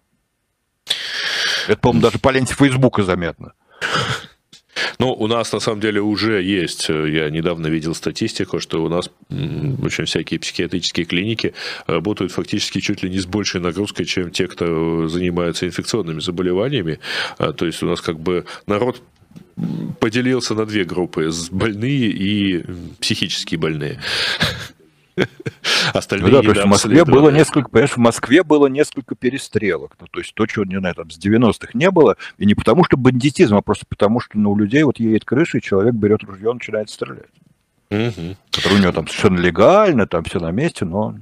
[1.68, 3.54] Это, по-моему, даже по ленте Фейсбука заметно.
[5.00, 8.90] Ну, у нас на самом деле уже есть, э, я недавно видел статистику, что у
[8.90, 11.54] нас очень всякие психиатрические клиники
[11.88, 17.00] работают фактически чуть ли не с большей нагрузкой, чем те, кто занимается инфекционными заболеваниями.
[17.38, 19.02] То есть у нас как бы народ
[20.00, 22.66] поделился на две группы, больные и
[23.00, 24.00] психически больные.
[25.94, 29.96] Остальные ну, да, то есть в Москве было несколько, понимаешь, в Москве было несколько перестрелок.
[30.00, 32.18] Ну, то есть то, чего, не знаю, там с 90-х не было.
[32.38, 35.58] И не потому, что бандитизм, а просто потому, что ну, у людей вот едет крыша,
[35.58, 37.30] и человек берет ружье и начинает стрелять.
[37.90, 38.38] Угу.
[38.52, 41.16] Который у него там совершенно легально, там все на месте, но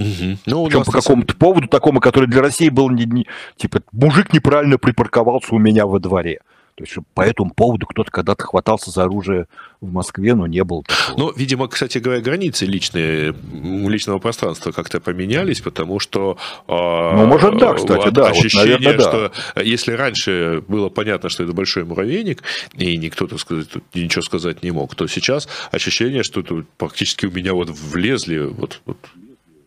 [0.00, 0.38] Угу.
[0.46, 4.78] Ну, Причем по какому-то поводу такому, который для России был не, не, типа мужик неправильно
[4.78, 6.40] припарковался у меня во дворе.
[6.80, 9.46] То есть, по этому поводу кто-то когда-то хватался за оружие
[9.82, 11.18] в Москве, но не было такого.
[11.18, 16.38] Ну, видимо, кстати говоря, границы личные, личного пространства как-то поменялись, потому что...
[16.66, 18.28] А, ну, может, да, кстати, да.
[18.28, 19.60] Ощущение, вот, наверное, что да.
[19.60, 24.62] если раньше было понятно, что это большой муравейник, и никто, так сказать, тут ничего сказать
[24.62, 29.19] не мог, то сейчас ощущение, что тут практически у меня вот влезли вот, вот Э,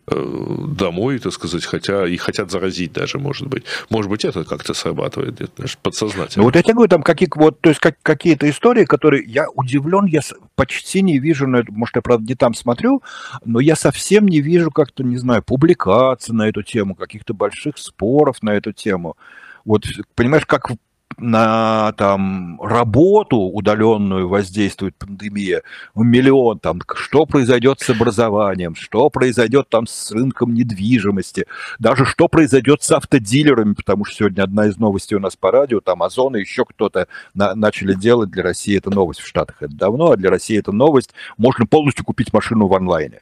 [0.06, 3.64] домой, так сказать, хотя и хотят заразить даже, может быть.
[3.88, 6.42] Может быть, это как-то срабатывает, это подсознательно.
[6.42, 9.48] Ну, вот я тебе говорю, там какие, вот, то есть как, какие-то истории, которые я
[9.50, 10.20] удивлен, я
[10.56, 13.02] почти не вижу, ну, может, я, правда, не там смотрю,
[13.44, 18.42] но я совсем не вижу как-то, не знаю, публикаций на эту тему, каких-то больших споров
[18.42, 19.16] на эту тему.
[19.64, 20.70] Вот, понимаешь, как
[21.18, 25.62] на там работу удаленную воздействует пандемия,
[25.94, 31.46] миллион там, что произойдет с образованием, что произойдет там с рынком недвижимости,
[31.78, 35.80] даже что произойдет с автодилерами, потому что сегодня одна из новостей у нас по радио,
[35.80, 39.74] там Озон и еще кто-то на, начали делать, для России это новость в Штатах, это
[39.74, 43.20] давно, а для России это новость, можно полностью купить машину в онлайне.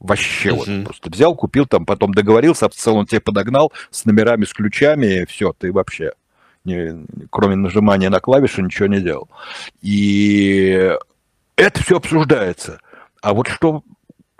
[0.00, 0.76] Вообще uh-huh.
[0.76, 5.54] вот просто взял, купил, там потом договорился, автосалон тебе подогнал с номерами, с ключами, все,
[5.56, 6.12] ты вообще
[6.64, 9.28] не, кроме нажимания на клавиши, ничего не делал.
[9.82, 10.96] И
[11.56, 12.80] это все обсуждается.
[13.20, 13.82] А вот что,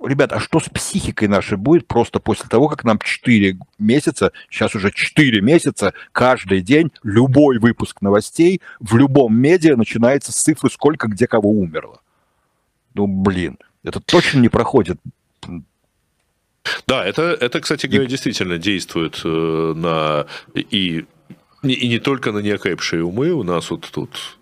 [0.02, 4.74] ребят, а что с психикой нашей будет просто после того, как нам 4 месяца, сейчас
[4.74, 11.08] уже 4 месяца, каждый день любой выпуск новостей в любом медиа начинается с цифры, сколько
[11.08, 12.00] где кого умерло.
[12.94, 14.98] Ну, блин, это точно не проходит
[16.86, 21.04] да, это, это, кстати говоря, действительно действует э, на и
[21.72, 24.38] и не только на неокрепшие умы, у нас вот тут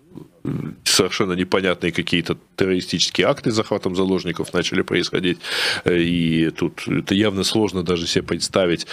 [0.83, 5.39] совершенно непонятные какие-то террористические акты с захватом заложников начали происходить.
[5.85, 8.85] И тут это явно сложно даже себе представить.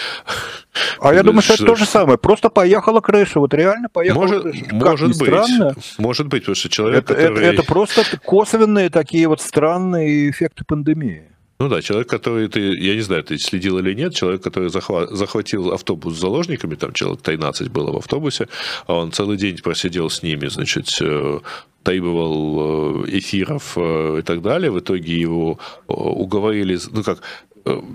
[1.01, 2.19] А я думаю, что это то же самое.
[2.19, 3.41] Просто поехала крыша.
[3.41, 4.75] Вот реально поехала может, крыша.
[4.75, 5.29] Может быть.
[5.29, 5.75] Странно.
[5.99, 7.45] Может быть, потому что человек, это, который...
[7.45, 11.25] это, это просто косвенные такие вот странные эффекты пандемии.
[11.61, 15.11] Ну да, человек, который ты, я не знаю, ты следил или нет, человек, который захват,
[15.11, 18.49] захватил автобус с заложниками, там человек 13 было в автобусе,
[18.87, 21.41] а он целый день просидел с ними, значит, э,
[21.83, 24.71] требовал э, эфиров э, и так далее.
[24.71, 27.21] В итоге его уговорили, ну как,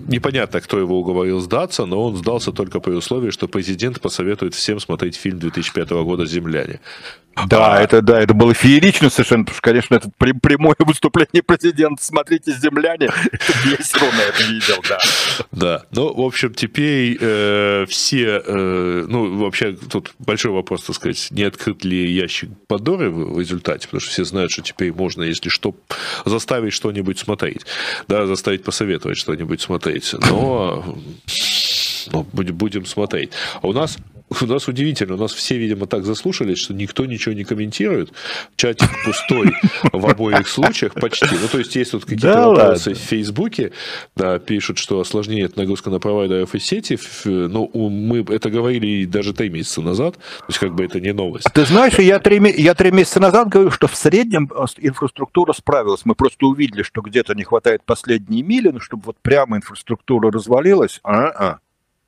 [0.06, 4.78] непонятно, кто его уговорил сдаться, но он сдался только при условии, что президент посоветует всем
[4.78, 6.78] смотреть фильм 2005 года «Земляне».
[7.48, 7.82] Да, а...
[7.82, 12.02] это да, это было феерично совершенно, потому что, конечно, это прямое выступление президента.
[12.02, 14.98] Смотрите, земляне, это весело на это видел, да.
[15.52, 21.28] Да, ну, в общем, теперь э, все, э, ну, вообще, тут большой вопрос, так сказать,
[21.30, 25.22] не открыт ли ящик Пандоры в, в результате, потому что все знают, что теперь можно,
[25.22, 25.74] если что,
[26.24, 27.66] заставить что-нибудь смотреть,
[28.08, 30.96] да, заставить посоветовать что-нибудь смотреть, но,
[32.12, 33.30] но будем смотреть.
[33.60, 33.98] А у нас
[34.28, 38.12] у нас удивительно, у нас все, видимо, так заслушались, что никто ничего не комментирует.
[38.56, 39.54] Чатик пустой
[39.92, 41.26] в обоих случаях почти.
[41.30, 43.02] Ну, то есть, есть тут какие-то да вопросы ладно.
[43.02, 43.72] в Фейсбуке,
[44.16, 46.98] да, пишут, что осложняет нагрузка на провайдеров и сети.
[47.24, 51.46] Ну, мы это говорили даже три месяца назад, то есть, как бы это не новость.
[51.52, 56.02] Ты знаешь, я три, я три месяца назад говорю, что в среднем э, инфраструктура справилась.
[56.04, 61.00] Мы просто увидели, что где-то не хватает последней мили, но чтобы вот прямо инфраструктура развалилась,
[61.02, 61.58] а-а.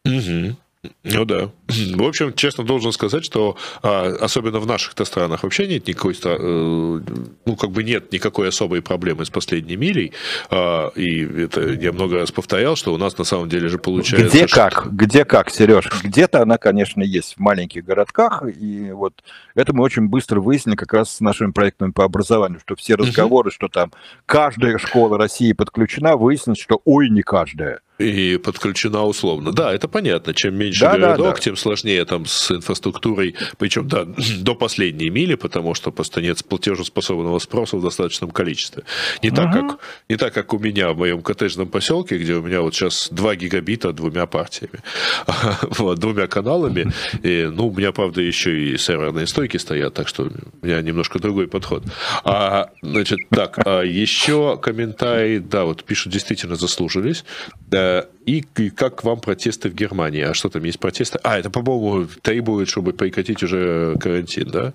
[0.05, 0.57] Угу.
[1.03, 1.51] Ну да.
[1.67, 7.01] В общем, честно должен сказать, что а, особенно в наших-то странах вообще нет никакой, э,
[7.45, 10.13] ну как бы нет никакой особой проблемы с последней милей.
[10.51, 14.29] А, и это я много раз повторял, что у нас на самом деле же получается...
[14.29, 14.93] Где как?
[14.93, 15.91] Где как, Сереж?
[16.05, 19.25] Где-то она, конечно, есть в маленьких городках, и вот
[19.57, 23.51] это мы очень быстро выяснили как раз с нашими проектами по образованию, что все разговоры,
[23.51, 23.93] что там
[24.27, 29.53] каждая школа России подключена, выяснилось, что ой, не каждая и подключена условно.
[29.53, 30.33] Да, это понятно.
[30.35, 31.41] Чем меньше да, городок, да, да.
[31.41, 34.07] тем сложнее там с инфраструктурой, причем да,
[34.41, 38.85] до последней мили, потому что просто нет платежеспособного спроса в достаточном количестве.
[39.23, 39.37] Не, угу.
[39.37, 39.79] так, как,
[40.09, 43.37] не так, как у меня в моем коттеджном поселке, где у меня вот сейчас 2
[43.37, 44.81] гигабита двумя партиями,
[45.63, 46.93] вот, двумя каналами.
[47.23, 50.31] И, ну, у меня, правда, еще и серверные стойки стоят, так что
[50.63, 51.83] у меня немножко другой подход.
[52.25, 57.25] А, значит, так, а еще комментарий, да, вот пишут, действительно заслужились.
[57.67, 57.88] Да,
[58.27, 60.23] и, как вам протесты в Германии?
[60.23, 61.19] А что там есть протесты?
[61.23, 64.73] А, это, по-моему, требует, чтобы прекратить уже карантин, да?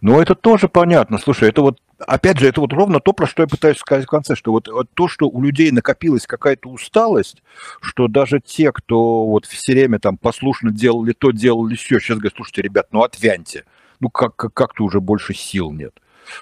[0.00, 1.18] Ну, это тоже понятно.
[1.18, 4.08] Слушай, это вот, опять же, это вот ровно то, про что я пытаюсь сказать в
[4.08, 7.42] конце, что вот, вот то, что у людей накопилась какая-то усталость,
[7.80, 12.34] что даже те, кто вот все время там послушно делали то, делали все, сейчас говорят,
[12.36, 13.64] слушайте, ребят, ну отвяньте,
[14.00, 15.94] ну как, как, как-то уже больше сил нет.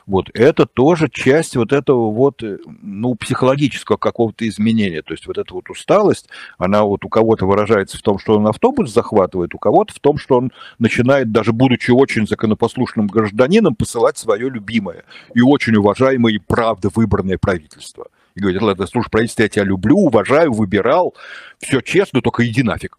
[0.06, 5.02] Вот это тоже часть вот этого вот, э, ну, психологического какого-то изменения.
[5.02, 6.28] То есть вот эта вот усталость,
[6.58, 10.18] она вот у кого-то выражается в том, что он автобус захватывает, у кого-то в том,
[10.18, 15.04] что он начинает, даже будучи очень законопослушным гражданином, посылать свое любимое
[15.34, 18.08] и очень уважаемое и правда выбранное правительство.
[18.34, 21.14] И говорит, ладно, слушай, правительство, я тебя люблю, уважаю, выбирал,
[21.58, 22.98] все честно, только иди нафиг.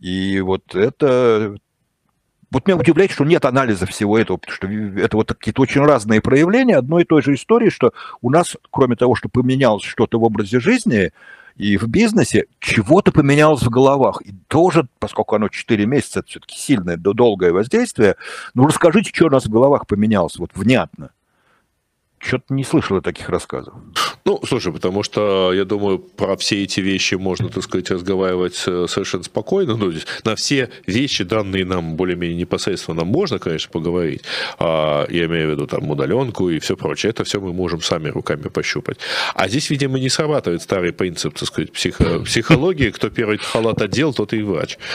[0.00, 1.56] И вот это
[2.50, 6.20] вот меня удивляет, что нет анализа всего этого, потому что это вот какие-то очень разные
[6.20, 7.92] проявления одной и той же истории, что
[8.22, 11.12] у нас, кроме того, что поменялось что-то в образе жизни
[11.56, 14.22] и в бизнесе, чего-то поменялось в головах.
[14.24, 18.16] И тоже, поскольку оно 4 месяца, это все-таки сильное, долгое воздействие,
[18.54, 21.10] ну расскажите, что у нас в головах поменялось, вот внятно.
[22.18, 23.74] Что-то не слышал таких рассказов.
[24.26, 28.86] Ну, слушай, потому что, я думаю, про все эти вещи можно, так сказать, разговаривать э,
[28.88, 29.76] совершенно спокойно.
[29.76, 29.92] Ну,
[30.24, 34.22] на все вещи, данные нам более-менее непосредственно, нам можно, конечно, поговорить.
[34.58, 37.10] А, я имею в виду там удаленку и все прочее.
[37.10, 38.98] Это все мы можем сами руками пощупать.
[39.36, 42.90] А здесь, видимо, не срабатывает старый принцип, так сказать, психо психологии.
[42.90, 44.76] Кто первый халат одел, тот и врач.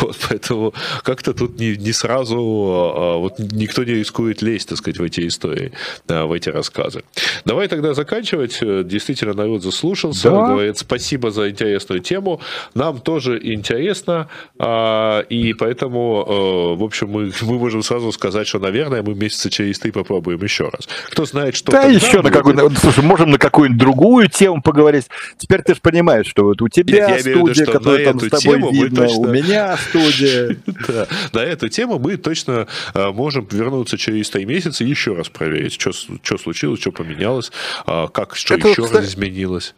[0.00, 4.98] Вот, поэтому как-то тут не, не сразу, а, вот никто не рискует лезть, так сказать,
[4.98, 5.72] в эти истории,
[6.06, 7.02] в эти рассказы.
[7.44, 10.46] Давай тогда заканчивать действительно народ заслушался, да.
[10.48, 12.40] говорит спасибо за интересную тему,
[12.74, 14.28] нам тоже интересно,
[14.58, 19.50] а, и поэтому, э, в общем, мы, мы можем сразу сказать, что, наверное, мы месяца
[19.50, 20.88] через три попробуем еще раз.
[21.10, 25.06] Кто знает, что Да, еще на какую слушай, можем на какую-нибудь другую тему поговорить.
[25.36, 28.72] Теперь ты же понимаешь, что вот у тебя Нет, студия, виду, которая там с тобой
[28.72, 29.20] видно, точно...
[29.20, 30.56] у меня студия.
[31.32, 35.80] На эту тему мы точно э, можем вернуться через три месяца и еще раз проверить,
[35.80, 37.52] что случилось, что поменялось,
[37.86, 39.74] а, как, что еще еще кстати, изменилось?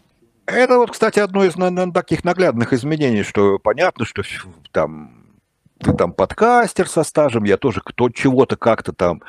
[0.46, 4.22] Это вот, кстати, одно из наверное, таких наглядных изменений, что понятно, что
[4.72, 5.20] там
[5.80, 9.22] ты там подкастер со стажем, я тоже кто чего-то как-то там,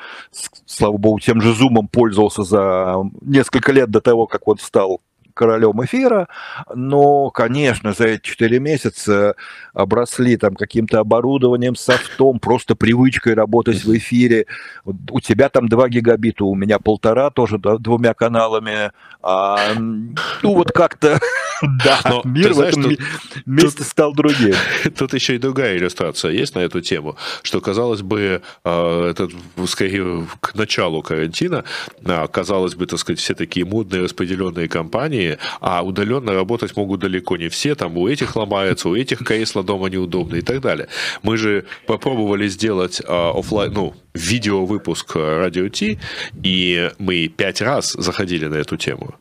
[0.66, 5.00] слава богу, тем же зумом пользовался за несколько лет до того, как он стал
[5.34, 6.28] королем эфира,
[6.74, 9.34] но, конечно, за эти 4 месяца
[9.74, 14.46] обросли там каким-то оборудованием, софтом, просто привычкой работать в эфире.
[14.84, 18.92] У тебя там 2 гигабита, у меня полтора, тоже двумя каналами.
[19.22, 21.18] А, ну, вот как-то,
[21.84, 23.00] да, Но, мир знаешь, в этом тут,
[23.46, 24.54] месте тут, стал другим.
[24.96, 29.28] Тут еще и другая иллюстрация есть на эту тему, что, казалось бы, а, это
[29.66, 31.64] скорее к началу карантина,
[32.04, 37.36] а, казалось бы, так сказать, все такие модные распределенные компании, а удаленно работать могут далеко
[37.36, 40.88] не все, там у этих ломается, у этих кресла дома неудобно и так далее.
[41.22, 45.98] Мы же попробовали сделать а, офлайн, ну, видеовыпуск Радио Ти,
[46.42, 49.14] и мы пять раз заходили на эту тему.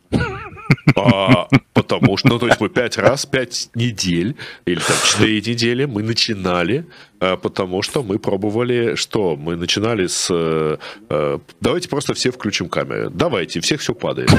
[0.95, 5.85] А, потому что, ну, то есть мы пять раз, пять недель или там четыре недели
[5.85, 6.85] мы начинали,
[7.21, 13.61] потому что мы пробовали, что мы начинали с, а, давайте просто все включим камеры, давайте,
[13.61, 14.31] всех все падает.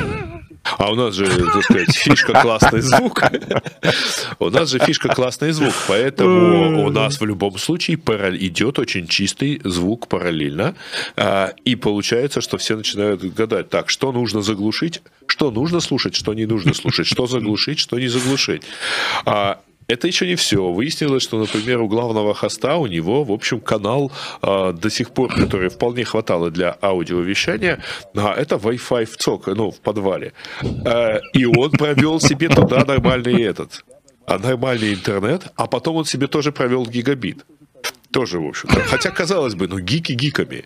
[0.78, 3.22] А у нас же, так сказать, фишка классный звук.
[4.38, 9.60] У нас же фишка классный звук, поэтому у нас в любом случае идет очень чистый
[9.64, 10.74] звук параллельно.
[11.16, 16.34] А, и получается, что все начинают гадать, так, что нужно заглушить, что нужно слушать, что
[16.34, 18.62] не нужно слушать, что заглушить, что не заглушить.
[19.92, 20.72] Это еще не все.
[20.72, 24.10] Выяснилось, что, например, у главного хоста у него, в общем, канал
[24.40, 27.78] э, до сих пор, который вполне хватало для аудиовещания,
[28.16, 30.32] а это Wi-Fi в ЦОК, ну, в подвале.
[30.62, 33.84] Э, и он провел себе туда нормальный этот,
[34.26, 37.44] а нормальный интернет, а потом он себе тоже провел гигабит.
[38.10, 38.70] Тоже, в общем.
[38.70, 40.64] Хотя, казалось бы, ну, гики гиками.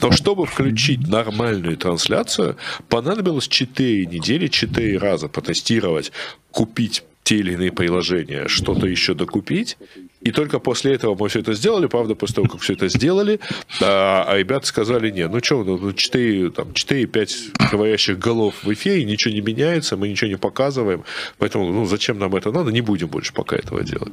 [0.00, 2.56] Но чтобы включить нормальную трансляцию,
[2.88, 6.12] понадобилось 4 недели, 4 раза потестировать,
[6.50, 9.76] купить те или иные приложения, что-то еще докупить,
[10.24, 11.86] и только после этого мы все это сделали.
[11.86, 13.40] Правда, после того, как все это сделали,
[13.80, 19.04] а, а ребята сказали, не, ну что, ну 4, там, 4-5 говорящих голов в эфире,
[19.04, 21.04] ничего не меняется, мы ничего не показываем.
[21.38, 24.12] Поэтому, ну, зачем нам это надо, не будем больше пока этого делать.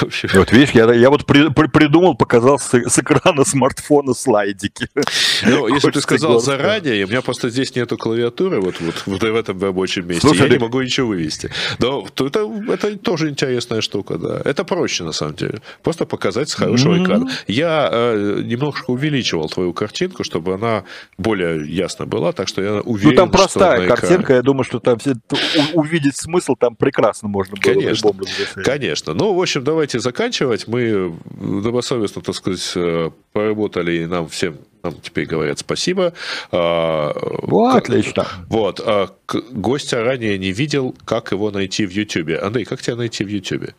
[0.34, 4.88] Вот видишь, я, я вот при, при, придумал, показал с, с экрана смартфона слайдики.
[5.44, 6.56] Ну, если ты сказал горстка.
[6.56, 10.42] заранее, у меня просто здесь нету клавиатуры, вот, вот, вот в этом рабочем месте, Слушай,
[10.42, 10.52] я ты...
[10.54, 11.50] не могу ничего вывести.
[11.78, 14.42] Но это, это тоже интересная штука, да.
[14.44, 15.62] Это проще, на самом самом деле.
[15.82, 17.04] Просто показать с хорошего mm-hmm.
[17.04, 17.30] экрана.
[17.46, 20.84] Я э, немножко увеличивал твою картинку, чтобы она
[21.18, 24.98] более ясно была, так что я уверен, Ну, там простая картинка, я думаю, что там
[24.98, 25.14] все,
[25.74, 27.74] увидеть смысл там прекрасно можно было.
[27.74, 28.12] Конечно,
[28.64, 29.14] конечно.
[29.14, 30.66] Ну, в общем, давайте заканчивать.
[30.68, 36.14] Мы добросовестно, так сказать, э, поработали, и нам всем нам теперь говорят спасибо.
[36.50, 37.12] А,
[37.42, 38.26] вот, отлично.
[38.48, 38.80] Вот.
[38.82, 39.10] А,
[39.52, 42.38] гостя ранее не видел, как его найти в Ютьюбе.
[42.38, 43.74] Андрей, как тебя найти в Ютьюбе?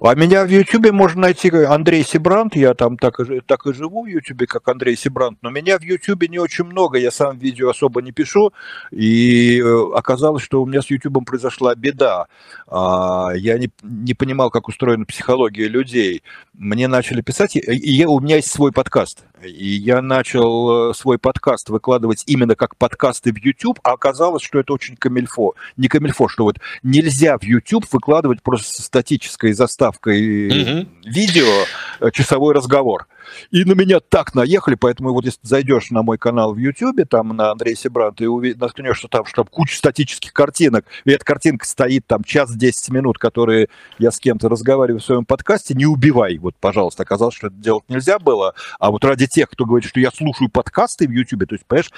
[0.00, 4.04] А меня в Ютубе можно найти Андрей Сибрант, я там так и, так и живу
[4.04, 7.70] в Ютубе, как Андрей Сибрант, но меня в Ютубе не очень много, я сам видео
[7.70, 8.52] особо не пишу,
[8.90, 12.26] и э, оказалось, что у меня с Ютубом произошла беда.
[12.66, 16.22] А, я не, не понимал, как устроена психология людей.
[16.54, 21.18] Мне начали писать, и я, у меня есть свой подкаст, и я начал э, свой
[21.18, 25.54] подкаст выкладывать именно как подкасты в YouTube, а оказалось, что это очень камильфо.
[25.78, 30.88] Не камильфо, что вот нельзя в YouTube выкладывать просто статической заставкой mm-hmm.
[31.04, 31.64] видео
[32.00, 33.06] э, часовой разговор.
[33.50, 37.28] И на меня так наехали, поэтому вот если зайдешь на мой канал в YouTube, там
[37.28, 41.24] на Андрей Себрант, и увидишь, наткнешь, что там, что там куча статических картинок, и эта
[41.24, 43.68] картинка стоит там час 10 минут, которые
[43.98, 47.02] я с кем-то разговариваю в своем подкасте, не убивай, вот, пожалуйста.
[47.02, 50.50] Оказалось, что это делать нельзя было, а вот ради тех, кто говорит, что я слушаю
[50.50, 51.90] подкасты в YouTube, то есть, понимаешь,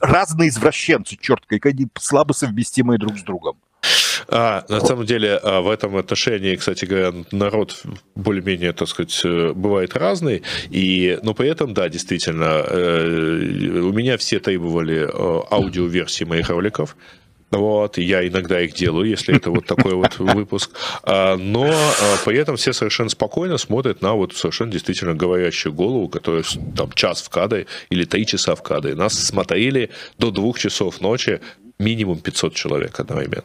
[0.00, 3.56] разные извращенцы, черт, какие слабо совместимые друг с другом.
[4.28, 7.82] А, на самом деле, а, в этом отношении, кстати говоря, народ
[8.14, 10.42] более-менее, так сказать, э, бывает разный.
[10.70, 16.96] И, но при этом, да, действительно, э, у меня все требовали э, аудиоверсии моих роликов.
[17.50, 20.70] Вот, я иногда их делаю, если это вот такой вот выпуск.
[21.04, 21.72] А, но
[22.24, 26.44] при этом все совершенно спокойно смотрят на вот совершенно действительно говорящую голову, которая
[26.76, 28.94] там час в кадре или три часа в кадре.
[28.94, 31.40] Нас смотрели до двух часов ночи
[31.78, 33.44] минимум 500 человек одновременно.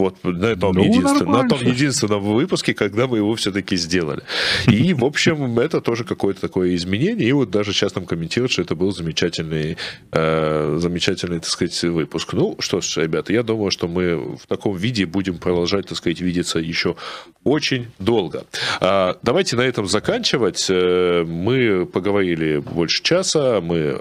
[0.00, 4.22] Вот на этом, ну, единственном, на том единственном выпуске, когда мы его все-таки сделали.
[4.66, 7.28] И, в общем, это тоже какое-то такое изменение.
[7.28, 9.76] И вот даже сейчас нам комментируют, что это был замечательный,
[10.12, 12.32] э, замечательный, так сказать, выпуск.
[12.32, 16.20] Ну, что ж, ребята, я думаю, что мы в таком виде будем продолжать, так сказать,
[16.20, 16.96] видеться еще
[17.44, 18.44] очень долго.
[18.80, 20.66] А, давайте на этом заканчивать.
[20.70, 24.00] Э, мы поговорили больше часа, мы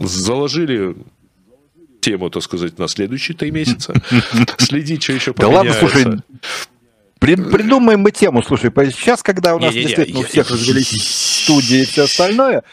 [0.00, 0.94] заложили
[2.04, 3.94] тему, так сказать, на следующие три месяца.
[4.58, 5.38] Следи, что еще поменяется.
[5.38, 6.22] Да ладно, слушай,
[7.18, 10.90] Придумаем мы тему, слушай, сейчас, когда у нас не, не, действительно не, у всех развелись
[11.44, 12.64] студии и все остальное,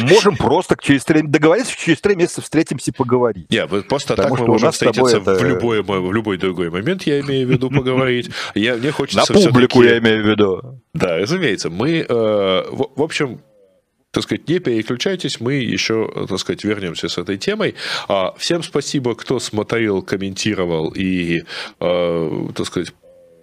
[0.00, 3.48] можем просто через три, договориться, через три месяца встретимся и поговорить.
[3.50, 5.34] Не, просто Потому так мы можем встретиться это...
[5.34, 8.30] в, любой, в любой другой момент, я имею в виду поговорить.
[8.56, 10.80] Я, мне хочется На публику я имею в виду.
[10.92, 11.70] Да, разумеется.
[11.70, 13.40] Мы, э, в, в общем,
[14.14, 17.74] так сказать, не переключайтесь, мы еще, так сказать, вернемся с этой темой.
[18.08, 21.42] А, всем спасибо, кто смотрел, комментировал и,
[21.80, 22.94] а, так сказать,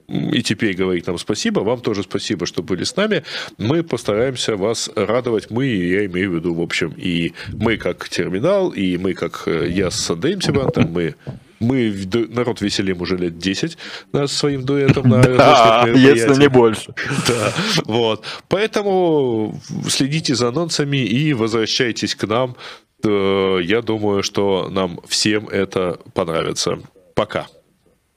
[0.08, 1.60] и теперь говорить нам спасибо.
[1.60, 3.24] Вам тоже спасибо, что были с нами.
[3.58, 5.50] Мы постараемся вас радовать.
[5.52, 9.70] Мы, я имею в виду, в общем, и мы как терминал, и мы как э,
[9.70, 11.16] я с Андреем Сибантом, мы
[11.62, 11.96] мы
[12.30, 13.78] народ веселим уже лет 10
[14.12, 16.94] да, своим дуэтом на да, если не больше.
[17.28, 17.54] Да,
[17.86, 18.26] вот.
[18.48, 22.56] Поэтому следите за анонсами и возвращайтесь к нам.
[23.04, 26.80] Э, я думаю, что нам всем это понравится.
[27.16, 27.48] Пока.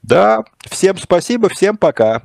[0.03, 2.23] Да, всем спасибо, всем пока.